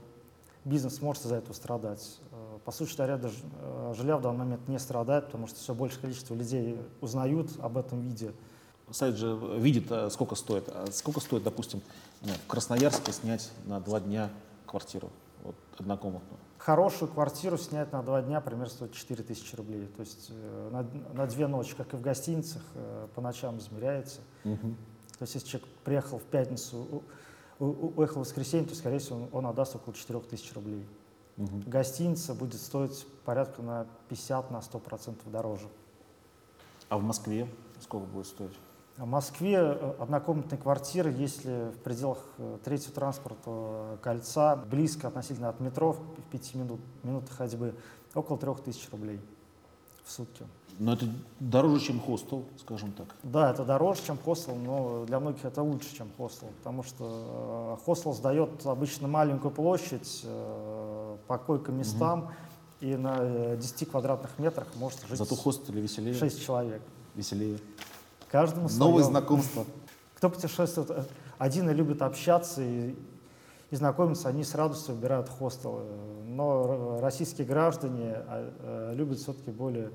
бизнес 0.65 1.01
может 1.01 1.25
из-за 1.25 1.37
этого 1.37 1.53
страдать. 1.53 2.19
Э, 2.33 2.59
по 2.65 2.73
сути, 2.73 3.01
аренда 3.01 3.31
э, 3.31 3.95
жилья 3.97 4.17
в 4.17 4.23
данный 4.23 4.39
момент 4.39 4.67
не 4.67 4.79
страдает, 4.79 5.27
потому 5.27 5.47
что 5.47 5.57
все 5.61 5.73
большее 5.73 6.01
количество 6.01 6.35
людей 6.35 6.79
узнают 7.01 7.51
об 7.61 7.79
этом 7.79 8.01
виде 8.01 8.33
сайт 8.95 9.17
же 9.17 9.39
видит, 9.59 9.91
э, 9.91 10.09
сколько 10.11 10.35
стоит. 10.35 10.69
А 10.69 10.87
сколько 10.93 11.21
стоит, 11.21 11.43
допустим, 11.43 11.83
в 12.23 12.47
Красноярске 12.47 13.13
снять 13.13 13.51
на 13.67 13.81
два 13.81 14.01
дня 14.01 14.31
квартиру, 14.67 15.11
вот, 15.43 15.57
однокомнатную? 15.79 16.39
Хорошую 16.59 17.11
квартиру 17.11 17.59
снять 17.59 17.93
на 17.93 18.03
два 18.03 18.23
дня 18.23 18.41
примерно 18.41 18.71
стоит 18.71 18.93
4 18.93 19.23
тысячи 19.23 19.55
рублей. 19.57 19.87
То 19.97 20.01
есть 20.01 20.31
э, 20.31 20.71
на, 20.73 20.87
на 21.13 21.27
две 21.27 21.47
ночи, 21.47 21.75
как 21.77 21.93
и 21.93 21.97
в 21.97 22.01
гостиницах, 22.01 22.63
э, 22.75 23.09
по 23.15 23.21
ночам 23.21 23.59
измеряется. 23.59 24.21
Угу. 24.45 24.75
То 25.19 25.23
есть 25.23 25.35
если 25.35 25.49
человек 25.49 25.69
приехал 25.85 26.19
в 26.19 26.25
пятницу, 26.25 27.03
уехал 27.59 28.23
в 28.23 28.27
воскресенье, 28.27 28.69
то, 28.69 28.75
скорее 28.75 28.99
всего, 28.99 29.17
он, 29.17 29.29
он 29.33 29.47
отдаст 29.47 29.77
около 29.77 29.95
4 29.95 30.21
тысяч 30.21 30.53
рублей. 30.55 30.87
Угу. 31.37 31.65
Гостиница 31.67 32.35
будет 32.35 32.61
стоить 32.61 33.07
порядка 33.25 33.61
на 33.61 33.87
50-100% 34.09 34.53
на 34.53 34.59
100% 34.59 35.31
дороже. 35.31 35.69
А 36.89 36.97
в 36.97 37.03
Москве 37.03 37.49
сколько 37.81 38.07
будет 38.07 38.27
стоить? 38.27 38.57
В 38.97 39.07
Москве 39.07 39.57
э, 39.59 39.95
однокомнатные 39.99 40.59
квартиры, 40.59 41.11
если 41.11 41.71
в 41.71 41.79
пределах 41.79 42.19
э, 42.39 42.59
третьего 42.65 42.93
транспорта 42.93 43.99
кольца, 44.01 44.55
близко 44.71 45.09
относительно 45.09 45.49
от 45.49 45.59
метро, 45.59 45.93
в 45.95 46.23
пяти 46.31 46.57
минут, 46.57 46.79
минут 47.03 47.29
ходьбы, 47.29 47.75
около 48.15 48.39
трех 48.39 48.61
тысяч 48.61 48.89
рублей 48.93 49.21
в 50.05 50.13
сутки. 50.13 50.45
Но 50.79 50.93
это 50.93 51.07
дороже, 51.41 51.87
чем 51.87 52.01
хостел, 52.01 52.45
скажем 52.61 52.93
так. 52.93 53.09
Да, 53.25 53.51
это 53.51 53.65
дороже, 53.65 54.01
чем 54.07 54.17
хостел, 54.17 54.55
но 54.55 55.05
для 55.07 55.19
многих 55.19 55.45
это 55.45 55.61
лучше, 55.61 55.93
чем 55.97 56.09
хостел, 56.17 56.49
потому 56.59 56.85
что 56.85 57.79
э, 57.81 57.85
хостел 57.85 58.13
сдает 58.13 58.65
обычно 58.65 59.09
маленькую 59.09 59.51
площадь 59.51 60.25
по 61.27 61.39
койкам 61.39 61.79
местам, 61.79 62.21
угу. 62.21 62.33
и 62.81 62.95
на 62.95 63.57
10 63.57 63.91
квадратных 63.91 64.39
метрах 64.39 64.69
может 64.77 65.01
жить 65.09 65.19
Зато 65.19 65.35
хостеле 65.35 65.81
веселее. 65.81 66.15
6 66.15 66.45
человек. 66.45 66.83
Веселее. 67.17 67.59
Каждому 68.35 68.69
Новые 68.69 69.05
знакомства. 69.05 69.65
Кто 70.17 70.29
путешествует 70.29 70.91
один 71.39 71.71
и 71.71 71.73
любит 71.73 72.03
общаться 72.03 72.63
и, 72.63 72.97
и 73.71 73.77
знакомиться, 73.77 74.29
они 74.29 74.43
с 74.43 74.57
радостью 74.57 74.97
выбирают 74.97 75.29
хостелы. 75.29 75.85
Но 76.27 76.99
российские 77.01 77.47
граждане 77.47 78.15
а, 78.17 78.53
э, 78.91 78.95
любят 78.97 79.21
все-таки 79.21 79.53
более 79.53 79.93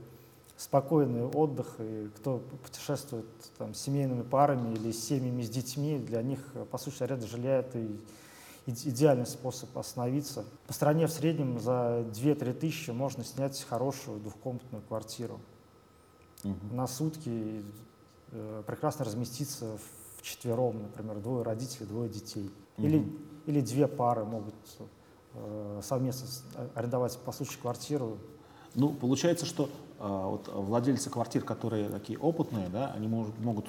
спокойный 0.56 1.25
отдых, 1.25 1.67
и 1.80 2.10
кто 2.15 2.41
путешествует 2.63 3.25
там, 3.58 3.73
с 3.73 3.82
семейными 3.82 4.21
парами 4.21 4.73
или 4.73 4.93
с 4.93 5.06
семьями 5.06 5.41
с 5.41 5.49
детьми, 5.49 5.99
для 5.99 6.21
них, 6.21 6.39
по 6.71 6.78
сути, 6.78 7.04
аренда 7.04 7.28
жилья— 7.28 7.58
это 7.58 7.86
идеальный 8.65 9.28
способ 9.28 9.78
остановиться. 9.78 10.45
По 10.65 10.71
стране 10.71 11.08
в 11.08 11.12
среднем 11.12 11.60
за 11.60 12.06
2-3 12.13 12.54
тысячи 12.54 12.91
можно 12.91 13.25
снять 13.25 13.62
хорошую 13.67 14.21
двухкомнатную 14.21 14.82
квартиру. 14.88 15.41
Угу. 16.45 16.73
На 16.73 16.88
сутки 16.88 17.65
прекрасно 18.65 19.05
разместиться 19.05 19.77
в 19.77 20.21
четвером, 20.21 20.83
например, 20.83 21.19
двое 21.19 21.43
родителей, 21.43 21.85
двое 21.85 22.09
детей. 22.09 22.51
Угу. 22.77 22.87
Или, 22.87 23.11
или 23.45 23.61
две 23.61 23.87
пары 23.87 24.25
могут 24.25 24.55
э, 25.33 25.81
совместно 25.83 26.27
арендовать 26.75 27.17
по 27.19 27.31
сути 27.31 27.57
квартиру. 27.57 28.17
Ну, 28.75 28.89
получается, 28.93 29.45
что 29.45 29.65
э, 29.65 29.69
вот 29.99 30.49
владельцы 30.53 31.09
квартир, 31.09 31.43
которые 31.43 31.89
такие 31.89 32.19
опытные, 32.19 32.69
да, 32.69 32.91
они 32.93 33.07
может, 33.07 33.37
могут 33.39 33.67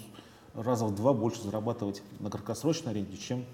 раза 0.55 0.85
в 0.85 0.94
два 0.94 1.12
больше 1.12 1.42
зарабатывать 1.42 2.03
на 2.18 2.31
краткосрочной 2.31 2.92
аренде, 2.92 3.16
чем 3.16 3.44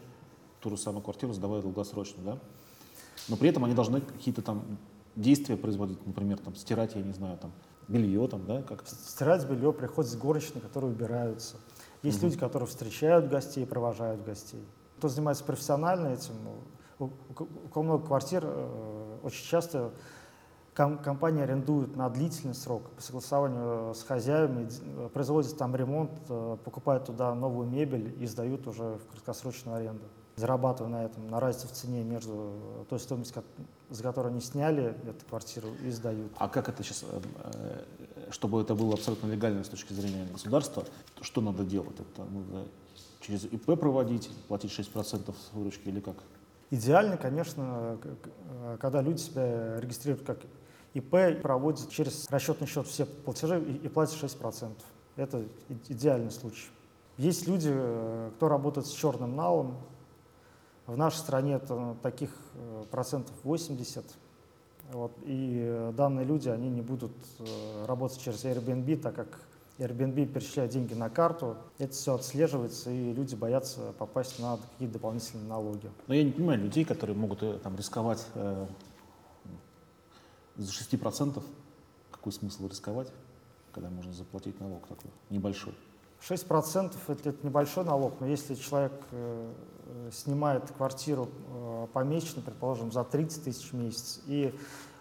ту 0.60 0.70
же 0.70 0.76
самую 0.76 1.02
квартиру 1.02 1.32
сдавая 1.32 1.62
долгосрочно, 1.62 2.22
да? 2.22 2.38
Но 3.28 3.36
при 3.36 3.48
этом 3.48 3.64
они 3.64 3.74
должны 3.74 4.00
какие-то 4.00 4.42
там 4.42 4.78
действия 5.14 5.56
производить, 5.56 6.04
например, 6.06 6.38
там, 6.38 6.54
стирать, 6.54 6.94
я 6.94 7.02
не 7.02 7.12
знаю, 7.12 7.38
там, 7.38 7.52
белье, 7.88 8.26
там, 8.28 8.46
да, 8.46 8.62
как 8.62 8.86
Стирать 8.86 9.48
белье 9.48 9.72
приходят 9.72 10.16
горничные, 10.18 10.62
которые 10.62 10.92
убираются. 10.92 11.56
Есть 12.02 12.18
угу. 12.18 12.26
люди, 12.26 12.38
которые 12.38 12.66
встречают 12.66 13.28
гостей, 13.28 13.66
провожают 13.66 14.24
гостей. 14.24 14.64
Кто 14.98 15.08
занимается 15.08 15.44
профессионально 15.44 16.08
этим, 16.08 16.34
у, 16.98 17.04
у, 17.04 17.68
кого 17.68 17.82
много 17.82 18.06
квартир, 18.06 18.42
э, 18.44 19.18
очень 19.22 19.44
часто 19.44 19.92
ком, 20.74 20.98
компания 20.98 21.42
арендует 21.42 21.96
на 21.96 22.08
длительный 22.08 22.54
срок 22.54 22.90
по 22.90 23.02
согласованию 23.02 23.94
с 23.94 24.02
хозяевами, 24.02 24.68
э, 24.68 25.08
производит 25.12 25.58
там 25.58 25.76
ремонт, 25.76 26.12
э, 26.28 26.56
покупает 26.64 27.04
туда 27.04 27.34
новую 27.34 27.68
мебель 27.68 28.16
и 28.22 28.26
сдают 28.26 28.66
уже 28.66 28.98
в 28.98 29.06
краткосрочную 29.10 29.76
аренду 29.76 30.04
зарабатывая 30.36 30.90
на 30.90 31.04
этом, 31.04 31.28
на 31.28 31.40
разнице 31.40 31.66
в 31.66 31.72
цене 31.72 32.04
между 32.04 32.86
той 32.88 33.00
стоимостью, 33.00 33.42
за 33.90 34.02
которую 34.02 34.32
они 34.32 34.40
сняли 34.40 34.96
эту 35.06 35.24
квартиру 35.28 35.68
и 35.84 35.90
сдают. 35.90 36.32
А 36.38 36.48
как 36.48 36.68
это 36.68 36.82
сейчас, 36.82 37.04
э, 37.04 37.84
чтобы 38.30 38.60
это 38.60 38.74
было 38.74 38.94
абсолютно 38.94 39.28
легально 39.28 39.64
с 39.64 39.68
точки 39.68 39.92
зрения 39.92 40.26
государства, 40.30 40.84
что 41.20 41.40
надо 41.40 41.64
делать? 41.64 41.96
Это 41.98 42.24
надо 42.24 42.66
через 43.20 43.44
ИП 43.44 43.78
проводить, 43.78 44.30
платить 44.48 44.70
6% 44.70 45.34
с 45.34 45.52
выручки 45.52 45.88
или 45.88 46.00
как? 46.00 46.16
Идеально, 46.70 47.16
конечно, 47.16 47.98
когда 48.80 49.00
люди 49.00 49.20
себя 49.20 49.78
регистрируют 49.80 50.26
как 50.26 50.38
ИП, 50.94 51.42
проводят 51.42 51.90
через 51.90 52.28
расчетный 52.30 52.66
счет 52.66 52.86
все 52.86 53.04
платежи 53.04 53.62
и, 53.62 53.86
и 53.86 53.88
платят 53.88 54.16
6%. 54.22 54.72
Это 55.16 55.44
идеальный 55.88 56.30
случай. 56.30 56.68
Есть 57.18 57.46
люди, 57.46 57.70
э, 57.72 58.30
кто 58.36 58.48
работает 58.48 58.86
с 58.86 58.90
черным 58.90 59.36
налом, 59.36 59.78
в 60.86 60.96
нашей 60.96 61.16
стране 61.16 61.54
это 61.54 61.96
таких 62.02 62.30
э, 62.54 62.84
процентов 62.90 63.34
80. 63.42 64.04
Вот, 64.92 65.12
и 65.24 65.62
э, 65.64 65.92
данные 65.96 66.24
люди, 66.24 66.48
они 66.48 66.70
не 66.70 66.80
будут 66.80 67.12
э, 67.40 67.86
работать 67.86 68.20
через 68.20 68.44
Airbnb, 68.44 68.96
так 68.96 69.14
как 69.14 69.40
Airbnb 69.78 70.26
перечисляет 70.26 70.70
деньги 70.70 70.94
на 70.94 71.10
карту, 71.10 71.56
это 71.78 71.92
все 71.92 72.14
отслеживается, 72.14 72.90
и 72.90 73.12
люди 73.12 73.34
боятся 73.34 73.92
попасть 73.98 74.38
на 74.38 74.58
какие-то 74.58 74.94
дополнительные 74.94 75.48
налоги. 75.48 75.90
Но 76.06 76.14
я 76.14 76.22
не 76.22 76.30
понимаю 76.30 76.60
людей, 76.60 76.84
которые 76.84 77.16
могут 77.16 77.62
там, 77.62 77.76
рисковать 77.76 78.24
э, 78.34 78.66
за 80.56 80.70
6%. 80.70 81.42
Какой 82.12 82.32
смысл 82.32 82.68
рисковать, 82.68 83.12
когда 83.72 83.90
можно 83.90 84.12
заплатить 84.12 84.58
налог 84.60 84.86
такой 84.86 85.10
небольшой? 85.30 85.74
6% 86.20 86.94
это, 87.08 87.28
это 87.28 87.46
небольшой 87.46 87.84
налог, 87.84 88.14
но 88.20 88.26
если 88.26 88.54
человек 88.54 88.92
э, 89.10 89.52
снимает 90.12 90.70
квартиру 90.70 91.28
э, 91.48 91.86
помесячно, 91.92 92.42
предположим, 92.42 92.92
за 92.92 93.04
30 93.04 93.44
тысяч 93.44 93.72
в 93.72 93.74
месяц, 93.74 94.20
и 94.26 94.54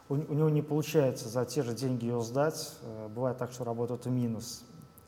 у, 0.09 0.15
у 0.15 0.33
него 0.33 0.49
не 0.49 0.61
получается 0.61 1.29
за 1.29 1.45
те 1.45 1.63
же 1.63 1.73
деньги 1.73 2.05
ее 2.05 2.21
сдать, 2.21 2.73
э, 2.81 3.07
бывает 3.09 3.37
так, 3.37 3.51
что 3.51 3.63
работает 3.63 4.05
в 4.05 4.09
минус, 4.09 4.63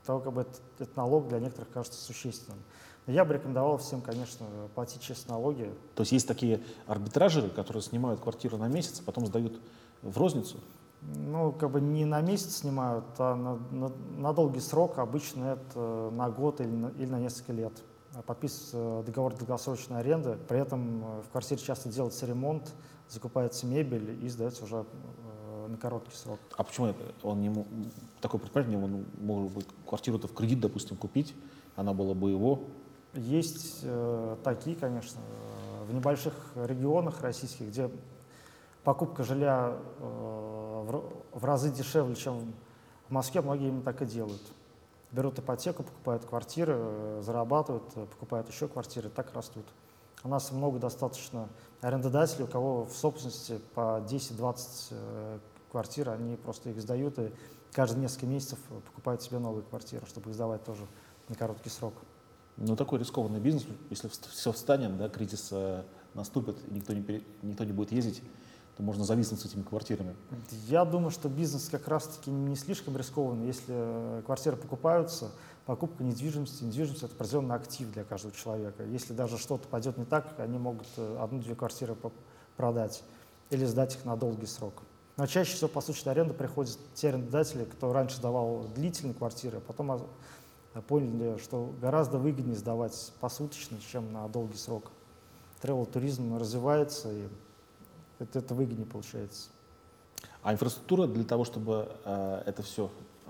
то 0.05 0.19
как 0.19 0.33
бы 0.33 0.41
этот, 0.41 0.61
этот 0.79 0.95
налог 0.95 1.27
для 1.27 1.39
некоторых 1.39 1.69
кажется 1.71 2.01
существенным. 2.01 2.59
Но 3.05 3.13
я 3.13 3.23
бы 3.23 3.33
рекомендовал 3.33 3.77
всем, 3.77 4.01
конечно, 4.01 4.45
платить 4.75 5.01
честно 5.01 5.35
налоги. 5.35 5.71
То 5.95 6.01
есть 6.01 6.11
есть 6.11 6.27
такие 6.27 6.61
арбитражеры, 6.87 7.49
которые 7.49 7.81
снимают 7.81 8.19
квартиру 8.19 8.57
на 8.57 8.67
месяц, 8.67 8.99
а 8.99 9.03
потом 9.03 9.25
сдают 9.25 9.59
в 10.01 10.17
розницу? 10.17 10.57
Ну, 11.01 11.53
как 11.53 11.71
бы 11.71 11.79
не 11.79 12.05
на 12.05 12.21
месяц 12.21 12.57
снимают, 12.57 13.05
а 13.17 13.35
на, 13.35 13.55
на, 13.71 13.91
на 14.17 14.33
долгий 14.33 14.59
срок, 14.59 14.97
обычно 14.97 15.45
это 15.45 16.09
на 16.11 16.29
год 16.29 16.59
или 16.59 16.67
на, 16.67 16.87
или 16.87 17.05
на 17.05 17.19
несколько 17.19 17.53
лет. 17.53 17.73
Подписывается 18.25 19.03
договор 19.05 19.35
долгосрочной 19.35 19.99
аренды, 19.99 20.37
при 20.47 20.59
этом 20.59 21.03
э, 21.03 21.21
в 21.21 21.29
квартире 21.29 21.61
часто 21.61 21.89
делается 21.89 22.25
ремонт, 22.25 22.73
закупается 23.09 23.67
мебель 23.67 24.23
и 24.23 24.29
сдается 24.29 24.63
уже 24.63 24.85
э, 24.85 25.67
на 25.67 25.77
короткий 25.77 26.15
срок. 26.15 26.39
А 26.55 26.63
почему 26.63 26.93
он 27.23 27.41
не 27.41 27.49
мог, 27.49 27.67
такой 28.21 28.39
предприниматель, 28.39 28.83
он 28.83 29.05
мог 29.19 29.51
бы 29.51 29.61
квартиру-то 29.85 30.27
в 30.27 30.33
кредит, 30.33 30.59
допустим, 30.59 30.97
купить, 30.97 31.35
она 31.75 31.93
была 31.93 32.13
бы 32.13 32.31
его? 32.31 32.61
Есть 33.13 33.81
э, 33.83 34.37
такие, 34.43 34.75
конечно, 34.75 35.21
в 35.87 35.93
небольших 35.93 36.33
регионах 36.55 37.21
российских, 37.21 37.67
где 37.67 37.89
покупка 38.83 39.23
жилья 39.23 39.77
э, 39.99 40.03
в 41.33 41.45
разы 41.45 41.71
дешевле, 41.71 42.15
чем 42.15 42.53
в 43.09 43.11
Москве, 43.11 43.41
многие 43.41 43.67
именно 43.67 43.83
так 43.83 44.01
и 44.01 44.05
делают. 44.05 44.41
Берут 45.11 45.39
ипотеку, 45.39 45.83
покупают 45.83 46.25
квартиры, 46.25 46.73
э, 46.77 47.21
зарабатывают, 47.23 47.85
э, 47.95 48.05
покупают 48.05 48.49
еще 48.49 48.67
квартиры, 48.67 49.09
так 49.09 49.33
растут. 49.33 49.65
У 50.23 50.29
нас 50.29 50.51
много 50.51 50.79
достаточно 50.79 51.47
арендодателей, 51.81 52.43
у 52.43 52.47
кого 52.47 52.83
в 52.85 52.93
собственности 52.93 53.59
по 53.73 54.01
10-20 54.05 55.39
квартир, 55.71 56.09
они 56.09 56.35
просто 56.35 56.71
их 56.71 56.81
сдают 56.81 57.19
и 57.19 57.31
каждые 57.71 58.01
несколько 58.01 58.25
месяцев 58.25 58.59
покупают 58.85 59.21
себе 59.21 59.39
новые 59.39 59.63
квартиры, 59.63 60.05
чтобы 60.07 60.29
их 60.29 60.35
сдавать 60.35 60.63
тоже 60.63 60.87
на 61.29 61.35
короткий 61.35 61.69
срок. 61.69 61.93
Ну, 62.57 62.75
такой 62.75 62.99
рискованный 62.99 63.39
бизнес, 63.39 63.65
если 63.89 64.09
все 64.09 64.51
встанет, 64.51 64.97
да, 64.97 65.07
кризис 65.07 65.53
наступит, 66.15 66.69
никто 66.71 66.93
не, 66.93 67.23
никто 67.43 67.63
не 67.63 67.71
будет 67.71 67.91
ездить, 67.91 68.23
то 68.77 68.83
можно 68.83 69.03
зависнуть 69.03 69.41
с 69.41 69.45
этими 69.45 69.63
квартирами? 69.63 70.15
Я 70.67 70.85
думаю, 70.85 71.09
что 71.09 71.29
бизнес 71.29 71.67
как 71.67 71.87
раз-таки 71.87 72.29
не 72.29 72.55
слишком 72.55 72.95
рискованный. 72.95 73.47
Если 73.47 73.65
э, 73.69 74.21
квартиры 74.23 74.55
покупаются, 74.55 75.31
покупка 75.65 76.03
недвижимости, 76.03 76.63
недвижимость— 76.63 77.03
это 77.03 77.15
определенный 77.15 77.55
актив 77.55 77.91
для 77.91 78.03
каждого 78.03 78.33
человека. 78.33 78.83
Если 78.83 79.13
даже 79.13 79.39
что-то 79.39 79.67
пойдет 79.67 79.97
не 79.97 80.05
так, 80.05 80.39
они 80.39 80.59
могут 80.59 80.87
э, 80.97 81.17
одну-две 81.19 81.55
квартиры 81.55 81.97
продать 82.55 83.03
или 83.49 83.65
сдать 83.65 83.95
их 83.95 84.05
на 84.05 84.15
долгий 84.15 84.45
срок. 84.45 84.83
Но 85.17 85.25
чаще 85.25 85.55
всего 85.55 85.67
по 85.67 85.81
случаю 85.81 86.11
аренды 86.11 86.35
приходят 86.35 86.77
те 86.93 87.09
арендодатели, 87.09 87.65
кто 87.65 87.91
раньше 87.91 88.21
давал 88.21 88.67
длительные 88.75 89.15
квартиры, 89.15 89.57
а 89.57 89.61
потом 89.61 90.07
поняли, 90.87 91.39
что 91.39 91.73
гораздо 91.81 92.19
выгоднее 92.19 92.55
сдавать 92.55 93.11
посуточно, 93.19 93.79
чем 93.91 94.13
на 94.13 94.27
долгий 94.27 94.57
срок. 94.57 94.91
Тревел-туризм 95.61 96.37
развивается, 96.37 97.11
и 97.11 97.27
это, 98.19 98.39
это 98.39 98.53
выгоднее 98.53 98.87
получается. 98.87 99.49
А 100.43 100.53
инфраструктура 100.53 101.07
для 101.07 101.23
того, 101.23 101.45
чтобы 101.45 101.89
э, 102.05 102.43
это 102.45 102.63
все 102.63 102.89
э, 103.25 103.29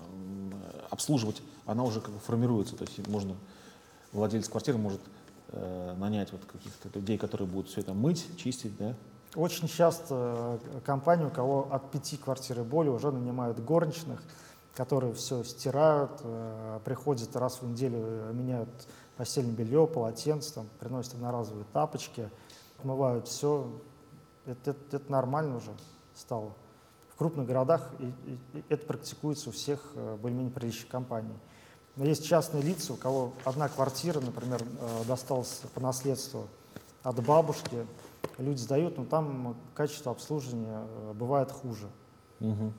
обслуживать, 0.89 1.41
она 1.65 1.83
уже 1.83 2.01
как 2.01 2.11
бы 2.11 2.19
формируется. 2.19 2.75
То 2.75 2.83
есть 2.83 3.07
можно, 3.07 3.35
владелец 4.11 4.47
квартиры 4.47 4.77
может 4.77 5.01
э, 5.49 5.95
нанять 5.97 6.31
вот 6.31 6.45
каких-то 6.45 6.89
людей, 6.97 7.17
которые 7.17 7.47
будут 7.47 7.69
все 7.69 7.81
это 7.81 7.93
мыть, 7.93 8.25
чистить, 8.37 8.77
да? 8.77 8.95
Очень 9.35 9.67
часто 9.67 10.59
э, 10.63 10.79
компании, 10.85 11.25
у 11.25 11.29
кого 11.29 11.67
от 11.71 11.91
пяти 11.91 12.17
квартир 12.17 12.59
и 12.61 12.63
более, 12.63 12.93
уже 12.93 13.11
нанимают 13.11 13.59
горничных, 13.59 14.21
которые 14.75 15.13
все 15.13 15.43
стирают, 15.43 16.11
э, 16.23 16.79
приходят 16.85 17.35
раз 17.35 17.61
в 17.61 17.67
неделю, 17.67 17.97
э, 17.99 18.31
меняют 18.33 18.69
постельное 19.17 19.53
белье, 19.53 19.87
полотенце, 19.87 20.53
там, 20.53 20.67
приносят 20.79 21.15
одноразовые 21.15 21.65
тапочки, 21.73 22.29
отмывают 22.77 23.27
все, 23.27 23.69
это, 24.47 24.71
это, 24.71 24.97
это 24.97 25.11
нормально 25.11 25.57
уже 25.57 25.71
стало. 26.15 26.53
В 27.09 27.15
крупных 27.17 27.45
городах 27.45 27.91
и, 27.99 28.13
и, 28.53 28.63
это 28.69 28.85
практикуется 28.85 29.49
у 29.49 29.51
всех 29.51 29.91
э, 29.95 30.17
более-менее 30.21 30.53
приличных 30.53 30.87
компаний. 30.87 31.33
Но 31.95 32.05
есть 32.05 32.25
частные 32.25 32.63
лица, 32.63 32.93
у 32.93 32.95
кого 32.95 33.33
одна 33.43 33.67
квартира, 33.69 34.19
например, 34.19 34.61
э, 34.63 35.03
досталась 35.07 35.61
по 35.73 35.81
наследству 35.81 36.47
от 37.03 37.23
бабушки, 37.25 37.85
люди 38.37 38.59
сдают, 38.59 38.97
но 38.97 39.05
там 39.05 39.57
качество 39.73 40.11
обслуживания 40.11 40.85
э, 40.85 41.13
бывает 41.13 41.51
хуже. 41.51 41.87
Угу. 42.39 42.73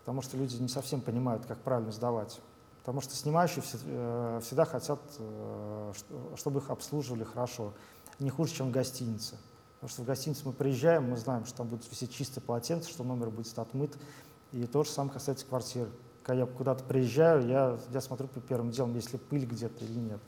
Потому 0.00 0.22
что 0.22 0.36
люди 0.36 0.56
не 0.56 0.68
совсем 0.68 1.00
понимают, 1.00 1.46
как 1.46 1.58
правильно 1.58 1.92
сдавать. 1.92 2.40
Потому 2.80 3.00
что 3.00 3.16
снимающие 3.16 3.62
всегда 3.62 4.64
хотят, 4.64 5.00
чтобы 6.36 6.60
их 6.60 6.70
обслуживали 6.70 7.24
хорошо. 7.24 7.72
Не 8.20 8.30
хуже, 8.30 8.54
чем 8.54 8.68
в 8.68 8.70
гостинице. 8.70 9.36
Потому 9.86 9.94
что 9.94 10.02
в 10.02 10.06
гостиницу 10.06 10.42
мы 10.46 10.52
приезжаем, 10.52 11.10
мы 11.10 11.16
знаем, 11.16 11.46
что 11.46 11.58
там 11.58 11.68
будет 11.68 11.88
висеть 11.88 12.12
чистое 12.12 12.42
полотенце, 12.42 12.90
что 12.90 13.04
номер 13.04 13.30
будет 13.30 13.56
отмыт. 13.56 13.96
И 14.50 14.66
то 14.66 14.82
же 14.82 14.90
самое 14.90 15.12
касается 15.12 15.46
квартир. 15.46 15.86
Когда 16.24 16.40
я 16.40 16.46
куда-то 16.46 16.82
приезжаю, 16.82 17.46
я, 17.46 17.78
я 17.92 18.00
смотрю 18.00 18.26
первым 18.48 18.72
делом, 18.72 18.96
есть 18.96 19.12
ли 19.12 19.18
пыль 19.20 19.44
где-то 19.44 19.84
или 19.84 19.92
нет. 19.92 20.18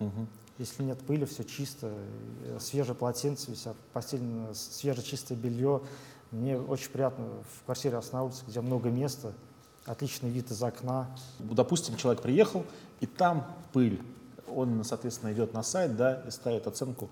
Угу. 0.00 0.26
Если 0.58 0.82
нет 0.82 0.98
пыли, 1.06 1.24
все 1.24 1.44
чисто, 1.44 1.94
свежее 2.58 2.96
полотенце 2.96 3.52
висят, 3.52 3.76
постельное, 3.92 4.52
свежее 4.54 5.04
чистое 5.04 5.38
белье. 5.38 5.82
Мне 6.32 6.58
очень 6.58 6.90
приятно 6.90 7.26
в 7.26 7.66
квартире 7.66 7.96
останавливаться, 7.96 8.44
где 8.48 8.60
много 8.60 8.90
места, 8.90 9.34
отличный 9.86 10.30
вид 10.30 10.50
из 10.50 10.60
окна. 10.64 11.16
Допустим, 11.38 11.94
человек 11.94 12.22
приехал, 12.22 12.64
и 12.98 13.06
там 13.06 13.46
пыль. 13.72 14.02
Он, 14.48 14.82
соответственно, 14.82 15.32
идет 15.32 15.54
на 15.54 15.62
сайт 15.62 15.96
да, 15.96 16.24
и 16.26 16.32
ставит 16.32 16.66
оценку 16.66 17.08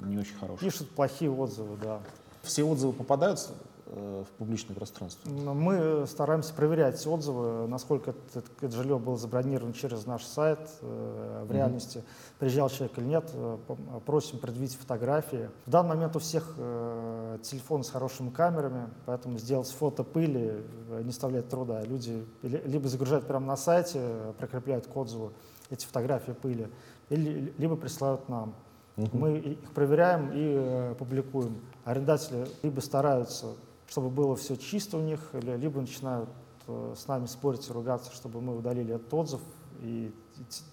не 0.00 0.18
очень 0.18 0.36
хорошие. 0.36 0.70
Пишут 0.70 0.90
плохие 0.90 1.30
отзывы, 1.30 1.76
да. 1.82 2.00
Все 2.42 2.62
отзывы 2.62 2.92
попадаются 2.92 3.52
э, 3.86 4.24
в 4.28 4.38
публичное 4.38 4.76
пространство? 4.76 5.30
Мы 5.30 6.06
стараемся 6.06 6.52
проверять 6.52 7.06
отзывы, 7.06 7.66
насколько 7.68 8.10
это, 8.10 8.44
это 8.60 8.76
жилье 8.76 8.98
было 8.98 9.16
забронировано 9.16 9.72
через 9.72 10.04
наш 10.04 10.24
сайт 10.24 10.58
э, 10.82 11.44
в 11.48 11.52
реальности, 11.52 11.98
mm-hmm. 11.98 12.38
приезжал 12.38 12.68
человек 12.68 12.98
или 12.98 13.04
нет, 13.06 13.30
э, 13.32 13.56
просим 14.04 14.38
предъявить 14.38 14.76
фотографии. 14.76 15.48
В 15.64 15.70
данный 15.70 15.90
момент 15.90 16.16
у 16.16 16.18
всех 16.18 16.54
э, 16.58 17.38
телефон 17.42 17.82
с 17.82 17.90
хорошими 17.90 18.28
камерами, 18.28 18.88
поэтому 19.06 19.38
сделать 19.38 19.68
фото 19.68 20.04
пыли 20.04 20.62
не 21.02 21.10
составляет 21.10 21.48
труда. 21.48 21.82
Люди 21.82 22.26
либо 22.42 22.88
загружают 22.88 23.26
прямо 23.26 23.46
на 23.46 23.56
сайте, 23.56 24.02
прикрепляют 24.38 24.86
к 24.86 24.94
отзыву 24.94 25.32
эти 25.70 25.86
фотографии 25.86 26.32
пыли, 26.32 26.68
или, 27.08 27.52
либо 27.58 27.76
присылают 27.76 28.28
нам. 28.28 28.54
Угу. 28.96 29.18
Мы 29.18 29.38
их 29.38 29.70
проверяем 29.72 30.30
и 30.32 30.54
э, 30.56 30.94
публикуем. 30.98 31.56
Арендатели 31.84 32.46
либо 32.62 32.80
стараются, 32.80 33.54
чтобы 33.88 34.10
было 34.10 34.36
все 34.36 34.56
чисто 34.56 34.98
у 34.98 35.00
них, 35.00 35.20
либо 35.32 35.80
начинают 35.80 36.28
э, 36.68 36.94
с 36.96 37.08
нами 37.08 37.26
спорить 37.26 37.68
и 37.68 37.72
ругаться, 37.72 38.12
чтобы 38.12 38.40
мы 38.40 38.56
удалили 38.56 38.94
этот 38.94 39.12
отзыв. 39.12 39.40
И 39.80 40.14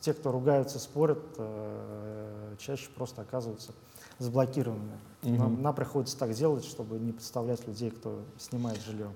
те, 0.01 0.13
кто 0.13 0.31
ругаются, 0.31 0.77
спорят, 0.79 1.19
э, 1.37 2.55
чаще 2.59 2.89
просто 2.95 3.23
оказываются 3.23 3.73
заблокированными. 4.19 4.99
Угу. 5.23 5.35
Нам, 5.35 5.61
нам 5.61 5.75
приходится 5.75 6.17
так 6.17 6.33
делать, 6.33 6.65
чтобы 6.65 6.99
не 6.99 7.13
подставлять 7.13 7.67
людей, 7.67 7.89
кто 7.89 8.21
снимает 8.37 8.79
жилье. 8.81 9.09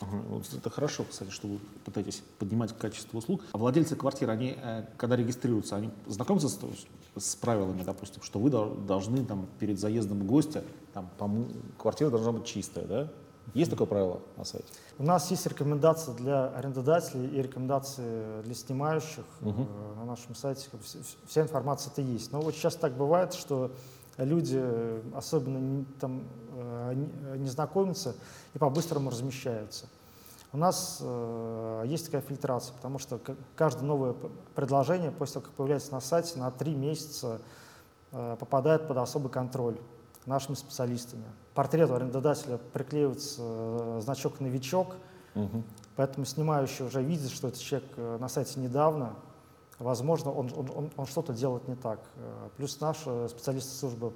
Ага, 0.00 0.16
вот 0.28 0.52
это 0.52 0.70
хорошо, 0.70 1.04
кстати, 1.08 1.30
что 1.30 1.46
вы 1.46 1.58
пытаетесь 1.84 2.22
поднимать 2.38 2.76
качество 2.76 3.18
услуг. 3.18 3.42
А 3.52 3.58
владельцы 3.58 3.96
квартир, 3.96 4.30
они, 4.30 4.56
э, 4.60 4.86
когда 4.96 5.16
регистрируются, 5.16 5.76
они 5.76 5.90
знакомятся 6.06 6.48
с, 6.48 6.58
с 7.16 7.36
правилами, 7.36 7.82
допустим, 7.82 8.22
что 8.22 8.38
вы 8.38 8.50
должны 8.50 9.24
там, 9.24 9.46
перед 9.58 9.78
заездом 9.78 10.26
гостя, 10.26 10.64
там, 10.92 11.10
квартира 11.78 12.10
должна 12.10 12.32
быть 12.32 12.44
чистая, 12.44 12.86
да? 12.86 13.12
Есть 13.52 13.70
такое 13.70 13.86
правило 13.86 14.20
на 14.36 14.44
сайте? 14.44 14.66
У 14.98 15.04
нас 15.04 15.30
есть 15.30 15.46
рекомендации 15.46 16.12
для 16.12 16.48
арендодателей 16.48 17.28
и 17.28 17.42
рекомендации 17.42 18.42
для 18.42 18.54
снимающих 18.54 19.24
угу. 19.42 19.66
на 19.96 20.04
нашем 20.06 20.34
сайте. 20.34 20.66
Вся 21.26 21.42
информация 21.42 21.92
это 21.92 22.00
есть. 22.00 22.32
Но 22.32 22.40
вот 22.40 22.54
сейчас 22.54 22.74
так 22.76 22.96
бывает, 22.96 23.34
что 23.34 23.70
люди 24.16 24.62
особенно 25.14 25.84
там, 26.00 26.24
э, 26.52 26.73
не 26.92 27.48
знакомятся 27.48 28.14
и 28.54 28.58
по-быстрому 28.58 29.10
размещаются. 29.10 29.86
У 30.54 30.56
нас 30.56 30.98
э, 31.00 31.84
есть 31.86 32.06
такая 32.06 32.20
фильтрация, 32.20 32.76
потому 32.76 33.00
что 33.00 33.20
каждое 33.56 33.84
новое 33.84 34.14
предложение 34.54 35.10
после 35.10 35.34
того, 35.34 35.46
как 35.46 35.54
появляется 35.54 35.90
на 35.90 36.00
сайте, 36.00 36.38
на 36.38 36.50
три 36.52 36.76
месяца 36.76 37.40
э, 38.12 38.36
попадает 38.38 38.86
под 38.86 38.98
особый 38.98 39.32
контроль 39.32 39.76
нашими 40.26 40.54
специалистами. 40.54 41.24
Портрету 41.54 41.94
арендодателя 41.94 42.58
приклеивается 42.72 43.40
э, 43.42 44.00
значок 44.02 44.40
«новичок», 44.40 44.94
угу. 45.34 45.62
поэтому 45.96 46.24
снимающий 46.24 46.86
уже 46.86 47.02
видит, 47.02 47.30
что 47.30 47.48
этот 47.48 47.60
человек 47.60 47.88
э, 47.96 48.18
на 48.20 48.28
сайте 48.28 48.60
недавно, 48.60 49.14
возможно, 49.78 50.30
он, 50.30 50.52
он, 50.56 50.70
он, 50.74 50.90
он 50.96 51.06
что-то 51.06 51.32
делает 51.32 51.66
не 51.68 51.74
так. 51.74 52.00
Э, 52.16 52.48
плюс 52.56 52.80
наши 52.80 53.28
специалисты 53.28 53.70
службы 53.72 54.12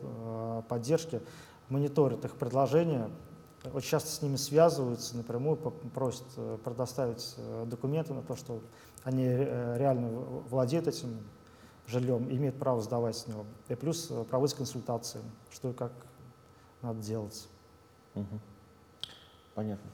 поддержки 0.68 1.20
мониторят 1.68 2.24
их 2.24 2.37
предложения, 2.37 3.11
очень 3.72 3.90
часто 3.90 4.11
с 4.11 4.22
ними 4.22 4.37
связываются, 4.37 5.16
напрямую 5.16 5.57
просят 5.57 6.24
предоставить 6.64 7.35
документы 7.66 8.14
на 8.14 8.22
то, 8.22 8.37
что 8.37 8.61
они 9.04 9.24
реально 9.24 10.09
владеют 10.48 10.87
этим 10.87 11.18
жильем, 11.87 12.31
имеют 12.31 12.59
право 12.59 12.81
сдавать 12.81 13.16
с 13.16 13.26
него. 13.26 13.44
И 13.68 13.74
плюс 13.74 14.12
проводить 14.31 14.57
консультации, 14.57 15.20
что 15.50 15.70
и 15.70 15.72
как 15.72 15.92
надо 16.83 17.00
делать. 17.00 17.48
Понятно. 19.54 19.90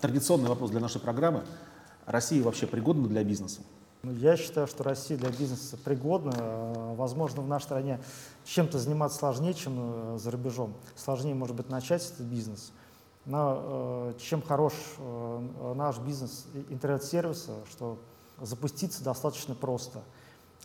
Традиционный 0.00 0.48
вопрос 0.48 0.70
для 0.70 0.80
нашей 0.80 1.00
программы. 1.00 1.44
Россия 2.06 2.42
вообще 2.42 2.66
пригодна 2.66 3.08
для 3.08 3.24
бизнеса? 3.24 3.62
Ну, 4.08 4.14
я 4.14 4.38
считаю, 4.38 4.66
что 4.66 4.84
Россия 4.84 5.18
для 5.18 5.28
бизнеса 5.28 5.76
пригодна. 5.76 6.32
Возможно, 6.94 7.42
в 7.42 7.48
нашей 7.48 7.64
стране 7.64 8.00
чем-то 8.44 8.78
заниматься 8.78 9.18
сложнее, 9.18 9.52
чем 9.52 10.14
э, 10.14 10.18
за 10.18 10.30
рубежом. 10.30 10.72
Сложнее, 10.96 11.34
может 11.34 11.54
быть, 11.54 11.68
начать 11.68 12.06
этот 12.06 12.26
бизнес. 12.26 12.72
Но 13.26 13.60
э, 13.60 14.14
чем 14.18 14.40
хорош 14.40 14.72
э, 14.98 15.72
наш 15.74 15.98
бизнес 15.98 16.46
интернет-сервиса, 16.70 17.52
что 17.70 17.98
запуститься 18.40 19.04
достаточно 19.04 19.54
просто. 19.54 20.00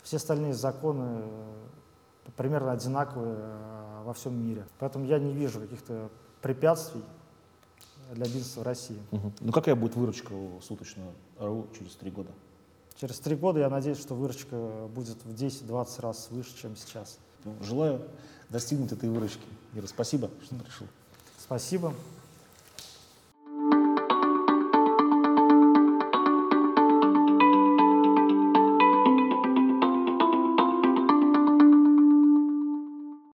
Все 0.02 0.16
остальные 0.16 0.54
законы 0.54 1.22
примерно 2.36 2.72
одинаковые 2.72 3.36
во 4.04 4.14
всем 4.14 4.42
мире. 4.42 4.66
Поэтому 4.78 5.04
я 5.04 5.18
не 5.18 5.34
вижу 5.34 5.60
каких-то 5.60 6.08
препятствий 6.40 7.04
для 8.12 8.24
бизнеса 8.24 8.60
в 8.60 8.62
России. 8.62 9.02
Угу. 9.10 9.32
Ну 9.40 9.52
какая 9.52 9.74
будет 9.74 9.96
выручка 9.96 10.32
у 10.32 10.62
суточного 10.62 11.12
РУ 11.38 11.66
через 11.76 11.94
три 11.96 12.10
года? 12.10 12.30
Через 13.00 13.18
три 13.18 13.34
года 13.34 13.60
я 13.60 13.68
надеюсь, 13.68 13.98
что 13.98 14.14
выручка 14.14 14.88
будет 14.94 15.16
в 15.24 15.30
10-20 15.30 16.00
раз 16.00 16.28
выше, 16.30 16.56
чем 16.56 16.76
сейчас. 16.76 17.18
Ну, 17.44 17.54
желаю 17.62 18.02
достигнуть 18.50 18.92
этой 18.92 19.08
выручки. 19.08 19.42
Ира, 19.74 19.86
спасибо, 19.86 20.30
что 20.44 20.54
пришел. 20.54 20.86
Спасибо. 21.38 21.92